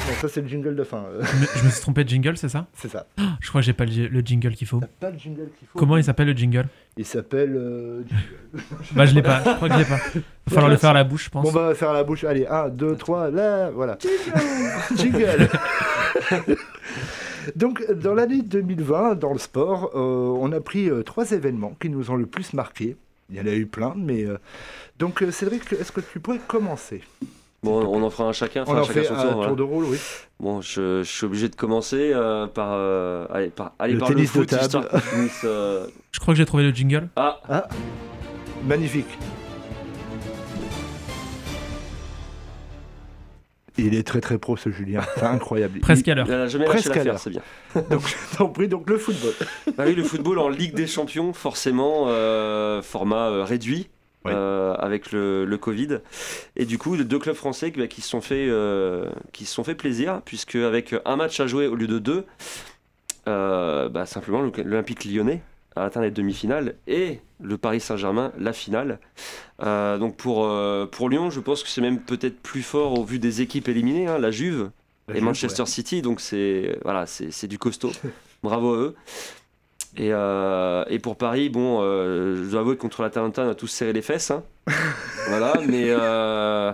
[0.06, 1.04] Bon, ça c'est le jingle de fin.
[1.04, 1.22] euh.
[1.56, 2.66] Je me- suis trompé de jingle, c'est ça?
[2.74, 3.06] C'est ça.
[3.40, 4.80] Je crois que j'ai pas le, le jingle qu'il faut.
[5.00, 5.78] Pas le jingle qu'il faut.
[5.78, 6.66] Comment il s'appelle le jingle?
[6.98, 7.54] Il s'appelle.
[7.56, 8.02] euh,
[8.92, 9.96] Bah je l'ai pas, je crois que je l'ai pas.
[9.96, 10.20] Va
[10.52, 11.44] falloir le faire à la bouche, je pense.
[11.44, 12.24] Bon, bah, on va faire à la bouche.
[12.24, 13.96] Allez, 1, 2, 3, là, voilà.
[14.96, 15.48] Jingle
[17.56, 19.98] Donc, dans l'année 2020, dans le sport, euh,
[20.40, 22.96] on a pris euh, trois événements qui nous ont le plus marqué.
[23.30, 24.24] Il y en a eu plein, mais.
[24.24, 24.38] euh,
[24.98, 27.02] Donc, euh, Cédric, est-ce que tu pourrais commencer?
[27.64, 28.62] Bon, on en fera un chacun.
[28.66, 29.52] On enfin, en chacun fait son un tour, voilà.
[29.54, 29.98] de rôle, oui.
[30.38, 34.08] Bon, je, je suis obligé de commencer euh, par, euh, allez, par, aller Le par
[34.08, 34.62] tennis de le foot, table.
[34.62, 37.08] histoire qu'on finisse, euh, Je crois que j'ai trouvé le jingle.
[37.16, 37.66] Ah, Ah,
[38.64, 39.08] magnifique.
[43.80, 45.78] Il est très très pro ce Julien, c'est incroyable.
[45.78, 46.26] Presque à l'heure.
[46.28, 47.20] il a jamais lâché Presque à l'affaire, l'heure.
[47.20, 47.42] c'est bien.
[47.90, 48.02] Donc,
[48.36, 49.32] t'en prie, donc le football.
[49.76, 53.44] Bah oui, le football en Ligue des Champions, forcément, euh, format euh,
[54.26, 56.00] euh, avec le, le Covid.
[56.56, 59.54] Et du coup deux clubs français qui, bah, qui se sont fait euh, qui se
[59.54, 62.24] sont fait plaisir puisque avec un match à jouer au lieu de deux
[63.28, 65.42] euh, bah, simplement l'Olympique lyonnais
[65.76, 68.98] a atteint les demi-finales et le Paris Saint-Germain la finale.
[69.60, 70.50] Donc pour,
[70.90, 74.08] pour Lyon je pense que c'est même peut-être plus fort au vu des équipes éliminées
[74.08, 74.70] hein, la Juve
[75.06, 75.68] La et Juve, Manchester ouais.
[75.68, 76.02] City.
[76.02, 77.92] Donc c'est voilà c'est du costaud.
[78.42, 78.96] Bravo à eux
[79.96, 83.54] et, euh, et pour Paris, bon, euh, je dois avouer que contre l'Atalanta, on a
[83.54, 84.30] tous serré les fesses.
[84.30, 84.42] hein.
[85.28, 86.72] voilà, mais, euh,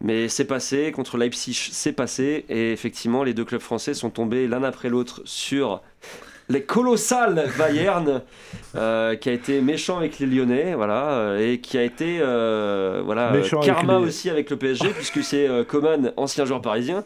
[0.00, 0.92] mais c'est passé.
[0.92, 2.44] Contre Leipzig, c'est passé.
[2.48, 5.82] Et effectivement, les deux clubs français sont tombés l'un après l'autre sur
[6.48, 8.22] les colossales Bayern,
[8.76, 13.60] euh, qui a été méchant avec les Lyonnais, voilà, et qui a été voilà, Méchant
[13.60, 17.04] avec karma les- aussi avec le PSG, puisque c'est Coman, ancien joueur parisien,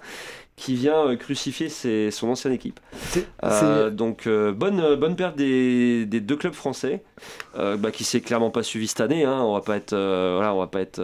[0.57, 2.81] qui vient euh, crucifier ses- son ancienne équipe.
[3.45, 7.03] Euh, donc euh, bonne, bonne perte des, des deux clubs français,
[7.59, 9.25] euh, bah, qui s'est clairement pas suivi cette année.
[9.25, 9.39] hein.
[9.43, 11.01] On va pas être, voilà, on va pas être,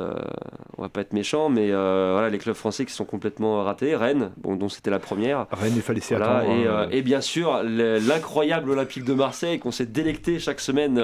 [0.78, 3.94] on va pas être méchant, mais voilà, les clubs français qui sont complètement ratés.
[3.94, 5.46] Rennes, bon, dont c'était la première.
[5.52, 6.52] Rennes, il fallait s'y Voilà, attendre.
[6.58, 6.88] et, hein.
[6.90, 10.98] et bien sûr le- l'incroyable Olympique de Marseille qu'on s'est délecté chaque semaine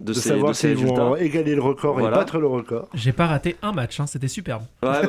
[0.00, 1.04] de, de ces, savoir s'ils résultats.
[1.04, 2.16] vont égaler le record Voilà.
[2.16, 2.88] et battre le record.
[2.94, 4.62] J'ai pas raté un match, hein, c'était superbe.
[4.82, 5.06] Ouais, ouais,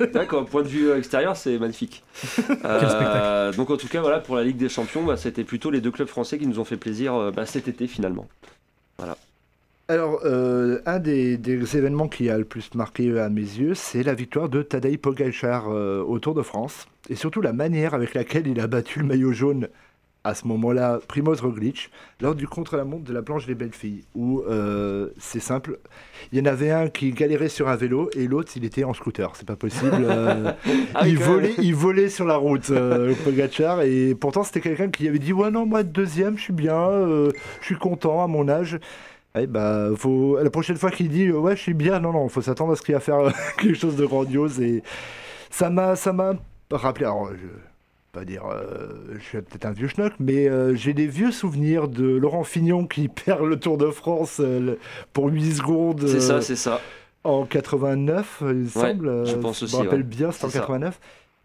[0.00, 0.06] ouais.
[0.12, 2.02] D'accord, point de vue euh, extérieur, c'est magnifique.
[2.64, 3.56] Euh, spectacle.
[3.56, 5.90] Donc, en tout cas, voilà, pour la Ligue des Champions, bah, c'était plutôt les deux
[5.90, 8.28] clubs français qui nous ont fait plaisir euh, bah, cet été finalement.
[8.98, 9.16] Voilà.
[9.88, 14.04] Alors, euh, un des, des événements qui a le plus marqué à mes yeux, c'est
[14.04, 16.86] la victoire de Tadej Pogacar euh, au Tour de France.
[17.08, 19.66] Et surtout la manière avec laquelle il a battu le maillot jaune
[20.24, 21.90] à ce moment-là Primoz Roglic
[22.20, 25.78] lors du contre-la-montre de la planche des belles filles où euh, c'est simple
[26.32, 28.92] il y en avait un qui galérait sur un vélo et l'autre il était en
[28.92, 30.52] scooter c'est pas possible euh,
[30.94, 35.08] Ah il volait il volait sur la route euh, Pogacar et pourtant c'était quelqu'un qui
[35.08, 38.48] avait dit ouais non moi deuxième je suis bien euh, je suis content à mon
[38.48, 38.78] âge
[39.48, 40.38] bah, faut...
[40.42, 42.82] La prochaine fois qu'il dit ouais je suis bien, non non, faut s'attendre à ce
[42.82, 44.82] qu'il va faire quelque chose de grandiose et
[45.50, 46.34] ça m'a ça m'a
[46.70, 47.06] rappelé.
[47.06, 47.69] Alors je
[48.12, 48.88] pas dire, euh,
[49.18, 52.86] je suis peut-être un vieux schnock, mais euh, j'ai des vieux souvenirs de Laurent Fignon
[52.86, 54.76] qui perd le Tour de France euh,
[55.12, 56.06] pour 8 secondes.
[56.06, 56.80] C'est ça, c'est ça.
[57.22, 59.26] En 89, il me semble.
[59.26, 60.06] je pense aussi, Je me rappelle ouais.
[60.06, 60.66] bien, c'était en C'est ça.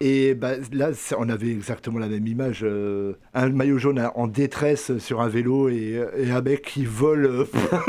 [0.00, 2.60] Et bah, là, on avait exactement la même image.
[2.62, 7.24] euh, un maillot jaune en détresse sur un vélo et, et un mec qui vole,
[7.26, 7.44] euh,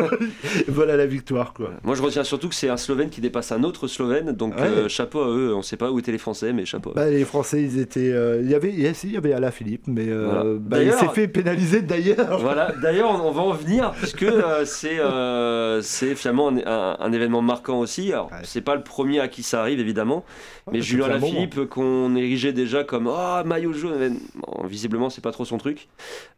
[0.69, 1.53] vole à la victoire.
[1.53, 1.71] Quoi.
[1.83, 4.61] Moi, je retiens surtout que c'est un Slovène qui dépasse un autre Slovène, donc Ouais.
[4.63, 5.53] euh, chapeau à eux.
[5.53, 6.93] On sait pas où étaient les Français, mais chapeau.
[6.95, 8.11] Bah, les Français, ils étaient.
[8.13, 10.43] euh, il y avait, il y avait Alain Philippe, mais euh, Voilà.
[10.59, 12.39] bah, il s'est fait pénaliser d'ailleurs.
[12.39, 16.97] Voilà, d'ailleurs, on, on va en venir, puisque euh, c'est euh, c'est finalement un, un-
[16.99, 18.13] un événement marquant aussi.
[18.13, 20.23] Alors, c'est pas le premier à qui ça arrive, évidemment,
[20.71, 21.27] mais Julien un moment.
[21.27, 21.67] Lafilippe,
[21.97, 24.19] qu'on érigeait déjà comme oh, maillot jaune,
[24.63, 25.87] visiblement, c'est pas trop son truc.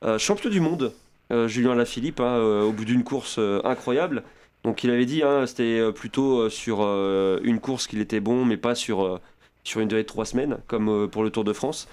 [0.03, 0.93] Euh, champion du monde,
[1.31, 4.23] euh, Julien Lafilippe, hein, euh, au bout d'une course incroyable.
[4.63, 8.75] Donc, il avait dit, hein, c'était plutôt sur une course qu'il était bon, mais pas
[8.75, 9.19] sur,
[9.63, 11.87] sur une durée de trois semaines, comme pour le Tour de France.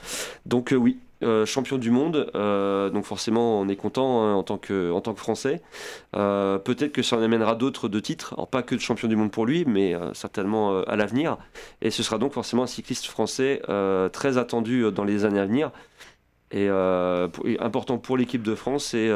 [0.47, 4.59] Donc, oui, euh, champion du monde, euh, donc forcément on est content hein, en, tant
[4.59, 5.63] que, en tant que Français.
[6.15, 9.17] Euh, Peut-être que ça en amènera d'autres de titres, alors pas que de champion du
[9.17, 11.39] monde pour lui, mais certainement à l'avenir.
[11.81, 13.63] Et ce sera donc forcément un cycliste français
[14.13, 15.71] très attendu dans les années à venir.
[16.51, 16.69] Et,
[17.33, 19.11] pour- et important pour l'équipe de France et,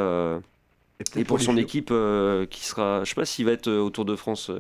[1.17, 1.93] et pour son équipe
[2.51, 4.51] qui sera, je sais pas s'il va être au Tour de France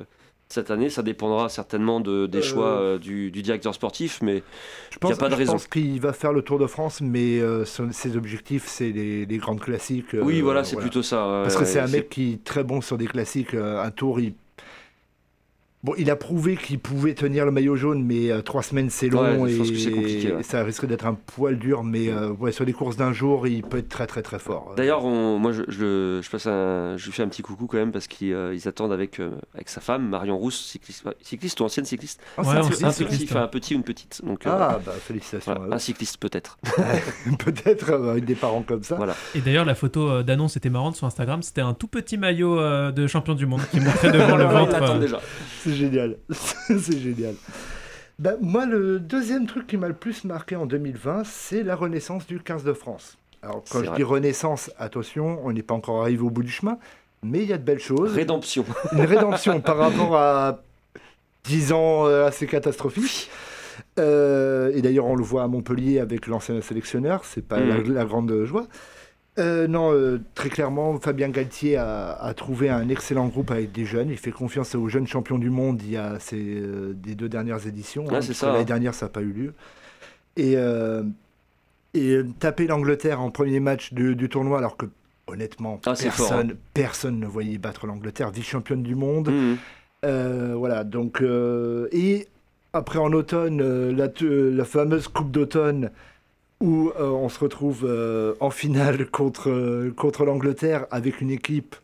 [0.52, 4.42] cette année, ça dépendra certainement de, des Euh, choix euh, du, du directeur sportif, mais
[4.90, 5.52] Je il pense, n'y a pas de je raison.
[5.52, 9.24] pense qu'il va faire le Tour de France, mais euh, son- ses objectifs, c'est les,
[9.26, 10.14] les grandes classiques.
[10.20, 12.98] Oui, voilà, c'est plutôt ça, Parce que c'est un mec qui est très bon sur
[12.98, 13.54] des classiques.
[13.54, 14.34] un tour, il.
[15.82, 19.08] Bon, il a prouvé qu'il pouvait tenir le maillot jaune, mais euh, trois semaines c'est
[19.08, 20.40] long Ouais, je et, pense que c'est compliqué, ouais.
[20.40, 21.84] et ça risque d'être un poil dur.
[21.84, 24.74] Mais euh, ouais, sur les courses d'un jour, il peut être très très très fort.
[24.76, 27.78] D'ailleurs, on- moi, je, je, je passe un- je lui fais un petit coucou quand
[27.78, 30.76] même parce qu'ils euh, attendent avec, euh, avec sa femme, Marion Rousse,
[31.22, 32.20] cycliste, ou ancienne cycliste.
[32.36, 32.62] Ah, un un,
[32.92, 34.20] cycliste, enfin, un petit ou une petite.
[34.22, 36.58] Donc, euh, Ah, bah, félicitations voilà, un cycliste peut-être.
[37.38, 38.96] Peut-être euh, avec des parents comme ça.
[38.96, 39.14] Voilà.
[39.34, 41.42] Et d'ailleurs, la photo euh, d'annonce était marrante sur Instagram.
[41.42, 44.76] C'était un tout petit maillot euh, de champion du monde qui montrait devant le ventre.
[44.82, 45.06] euh,
[45.70, 46.16] C'est génial.
[46.68, 47.34] c'est génial.
[48.18, 52.26] Bah, moi, le deuxième truc qui m'a le plus marqué en 2020, c'est la renaissance
[52.26, 53.16] du 15 de France.
[53.42, 53.96] Alors, quand je vrai.
[53.96, 56.78] dis renaissance, attention, on n'est pas encore arrivé au bout du chemin,
[57.22, 58.12] mais il y a de belles choses.
[58.14, 58.64] Rédemption.
[58.92, 60.62] Une rédemption par rapport à
[61.44, 63.30] 10 ans euh, assez catastrophiques.
[63.98, 67.94] Euh, et d'ailleurs, on le voit à Montpellier avec l'ancien sélectionneur, c'est pas la, Mhm.
[67.94, 68.66] la grande joie.
[69.40, 73.86] Euh, non, euh, très clairement, Fabien Galtier a, a trouvé un excellent groupe avec des
[73.86, 74.10] jeunes.
[74.10, 77.28] Il fait confiance aux jeunes champions du monde il y a ces, euh, des deux
[77.28, 78.06] dernières éditions.
[78.20, 79.54] C'est ça, que L'année dernière, ça n'a pas eu lieu.
[80.36, 80.56] Et,
[81.94, 84.86] et taper l'Angleterre en premier match du, du tournoi, alors que
[85.26, 86.48] honnêtement, Ah, personne, fort, hein.
[86.72, 89.30] personne ne voyait battre l'Angleterre, vice-championne du monde.
[90.04, 91.22] Euh, voilà, donc.
[91.92, 92.26] et
[92.72, 95.90] après en automne, la fameuse Coupe d'automne
[96.60, 101.76] où euh, on se retrouve euh, en finale contre, contre l'Angleterre avec une équipe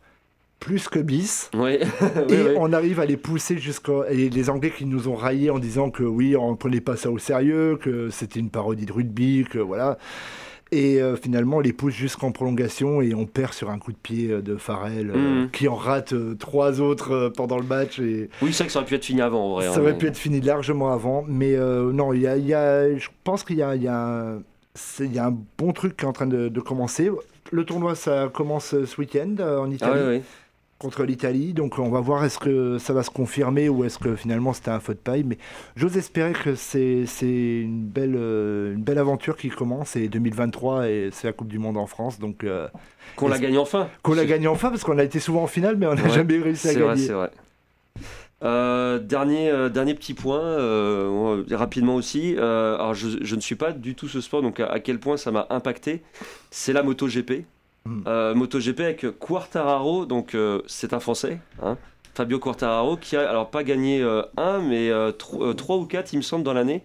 [0.59, 1.49] plus que bis.
[2.29, 4.03] Et on arrive à les pousser jusqu'au.
[4.05, 6.95] Et les Anglais qui nous ont raillés en disant que oui, on ne prenait pas
[6.95, 9.97] ça au sérieux, que c'était une parodie de rugby, que voilà.
[10.73, 13.97] Et euh, finalement, on les pousse jusqu'en prolongation et on perd sur un coup de
[13.97, 15.49] pied de Farrell euh, Mhm.
[15.51, 17.99] qui en rate euh, trois autres pendant le match.
[17.99, 19.65] Et Oui, c'est vrai que ça aurait pu être fini avant en vrai.
[19.67, 21.23] ça hein, aurait mais- pu être fini largement avant.
[21.25, 24.39] Mais non, il y a, il y a- je pense qu'il y a, y, a
[24.99, 27.09] il y a un bon truc qui est en train de, de commencer.
[27.51, 30.21] Le tournoi, ça commence ce week-end euh, en Ah Italie ouais.
[30.79, 31.53] contre l'Italie.
[31.53, 34.69] Donc on va voir est-ce que ça va se confirmer ou est-ce que finalement c'était
[34.71, 35.23] un feu de paille.
[35.23, 35.37] Mais
[35.75, 39.95] j'ose espérer que c'est c'est une belle, euh, une belle aventure qui commence.
[39.95, 42.19] Et 2023, et c'est la Coupe du Monde en France.
[42.19, 42.67] Donc euh,
[43.15, 43.87] Qu'on la gagne enfin.
[44.03, 46.09] Qu'on la gagne enfin parce qu'on a été souvent en finale, mais on n'a Ouais,
[46.09, 46.87] jamais réussi à c'est gagner.
[46.93, 47.31] vrai, c'est vrai.
[48.43, 52.35] Euh, dernier, euh, dernier petit point, euh, rapidement aussi.
[52.37, 54.99] Euh, alors je, je ne suis pas du tout ce sport, donc à, à quel
[54.99, 56.03] point ça m'a impacté.
[56.51, 57.45] C'est la MotoGP.
[57.85, 58.01] Hmm.
[58.05, 61.77] Euh, MotoGP avec Quartararo, donc euh, c'est un Français, hein,
[62.13, 65.85] Fabio Quartararo, qui a alors pas gagné euh, un, mais euh, tro- euh, trois ou
[65.85, 66.83] quatre, il me semble, dans l'année.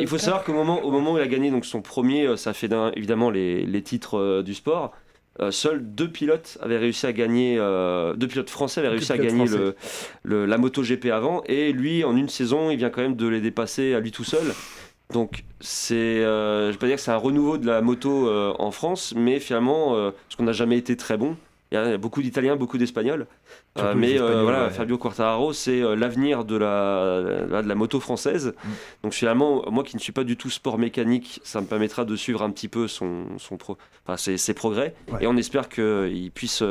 [0.00, 2.36] Il faut savoir qu'au moment, au moment où il a gagné donc son premier, euh,
[2.36, 4.92] ça fait évidemment les, les titres euh, du sport.
[5.40, 9.16] Euh, seuls deux pilotes avaient réussi à gagner, euh, deux pilotes français avaient réussi à
[9.18, 9.74] gagner le,
[10.22, 13.40] le- la MotoGP avant, et lui en une saison, il vient quand même de les
[13.40, 14.54] dépasser à lui tout seul.
[15.12, 18.70] Donc c'est, euh, je vais pas dire que c'est un renouveau de la moto en
[18.70, 21.36] France, mais finalement, parce qu'on n'a jamais été très bon.
[21.72, 23.26] Il y a beaucoup d'Italiens, beaucoup d'Espagnols.
[23.78, 24.70] Euh, mais euh, voilà, ouais.
[24.70, 28.54] Fabio Quartararo, c'est euh, l'avenir de la, de la moto française.
[28.64, 28.68] Mm.
[29.04, 32.16] Donc finalement, moi qui ne suis pas du tout sport mécanique, ça me permettra de
[32.16, 34.94] suivre un petit peu son, son pro, enfin, ses, ses progrès.
[35.12, 35.18] Ouais.
[35.24, 36.62] Et on espère qu'il puisse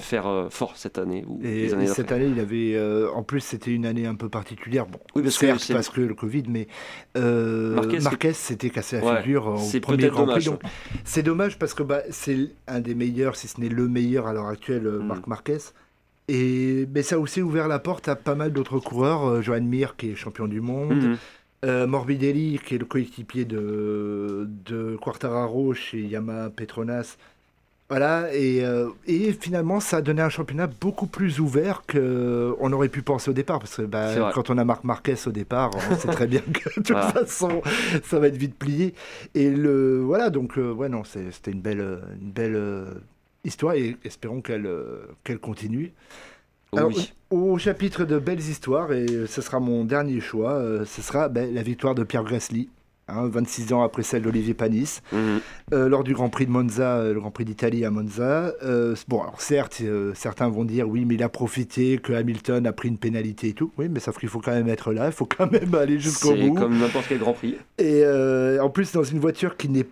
[0.00, 2.02] faire fort cette année ou Et, les années et d'après.
[2.02, 2.74] cette année, il avait.
[2.74, 4.86] euh, en plus, c'était une année un peu particulière.
[4.86, 6.68] Bon, Oui, parce que certes, c'est- parce que le Covid, mais
[8.02, 10.48] Marquez, s'était cassé la Ouais, figure au c'est premier Grand Prix.
[11.04, 14.32] C'est dommage parce que bah, c'est un des meilleurs, si ce n'est le meilleur à
[14.32, 15.06] l'heure actuelle, Mm.
[15.06, 15.58] Marc Marquez.
[16.28, 19.26] Et mais ça a aussi ouvert la porte à pas mal d'autres coureurs.
[19.26, 20.92] euh, Johan Mir, qui est champion du monde.
[20.94, 21.16] Mhm.
[21.64, 27.16] euh, Morbidelli, qui est le coéquipier de, de Quartararo chez Yamaha Petronas.
[27.88, 32.88] Voilà, et, euh, et finalement, ça a donné un championnat beaucoup plus ouvert qu'on aurait
[32.88, 33.58] pu penser au départ.
[33.58, 36.68] Parce que bah, quand on a Marc Marquez au départ, on sait très bien que
[36.70, 37.08] de toute Voilà.
[37.12, 37.60] façon,
[38.04, 38.94] ça va être vite plié.
[39.34, 42.86] Et le, voilà, donc, euh, ouais, non, c'était une belle, une belle
[43.44, 45.92] histoire et espérons qu'elle euh, qu'elle continue.
[46.72, 47.12] Oh Alors, oui.
[47.30, 51.02] au, au chapitre de belles histoires, et euh, ce sera mon dernier choix, euh, ce
[51.02, 52.70] sera ben, la victoire de Pierre Gasly,
[53.08, 57.12] hein, 26 ans après celle d'Olivier Panis, euh, lors du Grand Prix de Monza, euh,
[57.12, 58.54] le Grand Prix d'Italie à Monza.
[58.62, 59.82] Euh, bon, alors certes,
[60.14, 63.52] certains vont dire oui, mais il a profité, que Hamilton a pris une pénalité et
[63.52, 63.70] tout.
[63.76, 66.34] Oui, mais sauf qu'il faut quand même être là, il faut quand même aller jusqu'au
[66.34, 66.54] C'est bout.
[66.54, 67.56] comme n'importe quel Grand Prix.
[67.76, 68.02] Et
[68.58, 69.86] en plus, dans une voiture qui n'est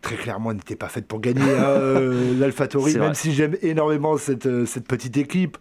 [0.00, 3.14] très clairement n'était pas faite pour gagner, hein, euh, l'AlphaTauri, C'est même vrai.
[3.16, 5.56] si j'aime énormément cette, euh, cette petite équipe.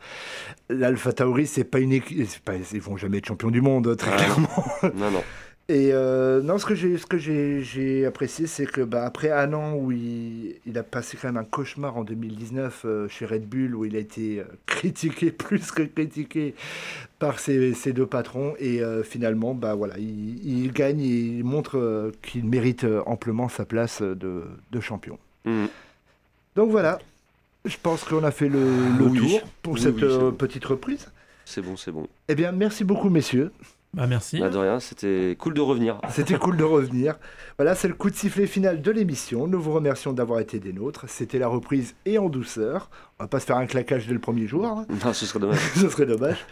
[0.69, 2.27] L'AlphaTauri, c'est pas une équipe,
[2.73, 4.65] ils vont jamais être champions du monde, très Ah, clairement.
[4.95, 5.23] Non, non.
[5.67, 9.31] Et euh, non, ce que j'ai, ce que j'ai, j'ai apprécié, c'est que bah, après
[9.31, 13.25] un an où il, il a passé quand même un cauchemar en 2019 euh, chez
[13.25, 16.53] Red Bull, où il a été euh, critiqué plus que critiqué
[17.17, 21.07] par ses, ses deux patrons, et euh, finalement, bah voilà, il, il gagne et
[21.39, 25.17] il montre qu'il mérite amplement sa place de, de champion.
[25.45, 25.67] Mhm.
[26.55, 26.99] Donc voilà,
[27.65, 28.59] je pense qu'on a fait le,
[28.99, 29.17] le Oui.
[29.17, 30.31] tour pour Oui, cette oui, c'est bon.
[30.31, 31.07] petite reprise.
[31.43, 32.07] C'est bon, c'est bon.
[32.27, 33.51] Eh bien, merci beaucoup, messieurs.
[33.95, 34.39] Bah merci.
[34.39, 35.99] Bah, de rien, c'était cool de revenir.
[36.11, 37.17] C'était cool de revenir.
[37.57, 39.47] Voilà, c'est le coup de sifflet final de l'émission.
[39.47, 41.05] Nous vous remercions d'avoir été des nôtres.
[41.07, 42.89] C'était la reprise et en douceur.
[43.19, 44.65] On va pas se faire un claquage dès le premier jour.
[44.65, 44.85] hein.
[45.05, 45.59] Non, ce serait dommage.
[45.75, 46.45] Ce serait dommage.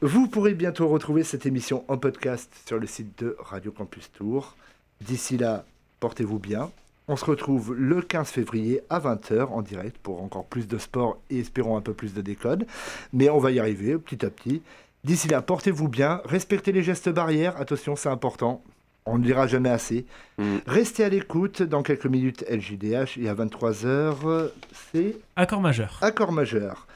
[0.00, 4.56] Vous pourrez bientôt retrouver cette émission en podcast sur le site de Radio Campus Tour.
[5.02, 5.66] D'ici là,
[6.00, 6.70] portez-vous bien.
[7.08, 11.18] On se retrouve le 15 février à 20h en direct pour encore plus de sport
[11.30, 12.66] et espérons un peu plus de décode.
[13.12, 14.62] Mais on va y arriver petit à petit.
[15.06, 18.64] D'ici là, portez-vous bien, respectez les gestes barrières, attention, c'est important.
[19.04, 20.04] On ne le dira jamais assez.
[20.36, 20.56] Mm.
[20.66, 21.62] Restez à l'écoute.
[21.62, 23.16] Dans quelques minutes, LJDH.
[23.20, 24.50] Et à 23h,
[24.92, 25.96] c'est Accord majeur.
[26.02, 26.88] Accord majeur.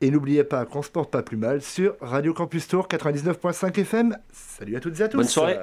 [0.00, 4.18] Et n'oubliez pas qu'on se porte pas plus mal sur Radio Campus Tour 99.5 FM.
[4.32, 5.18] Salut à toutes et à tous.
[5.18, 5.58] Bonne soirée.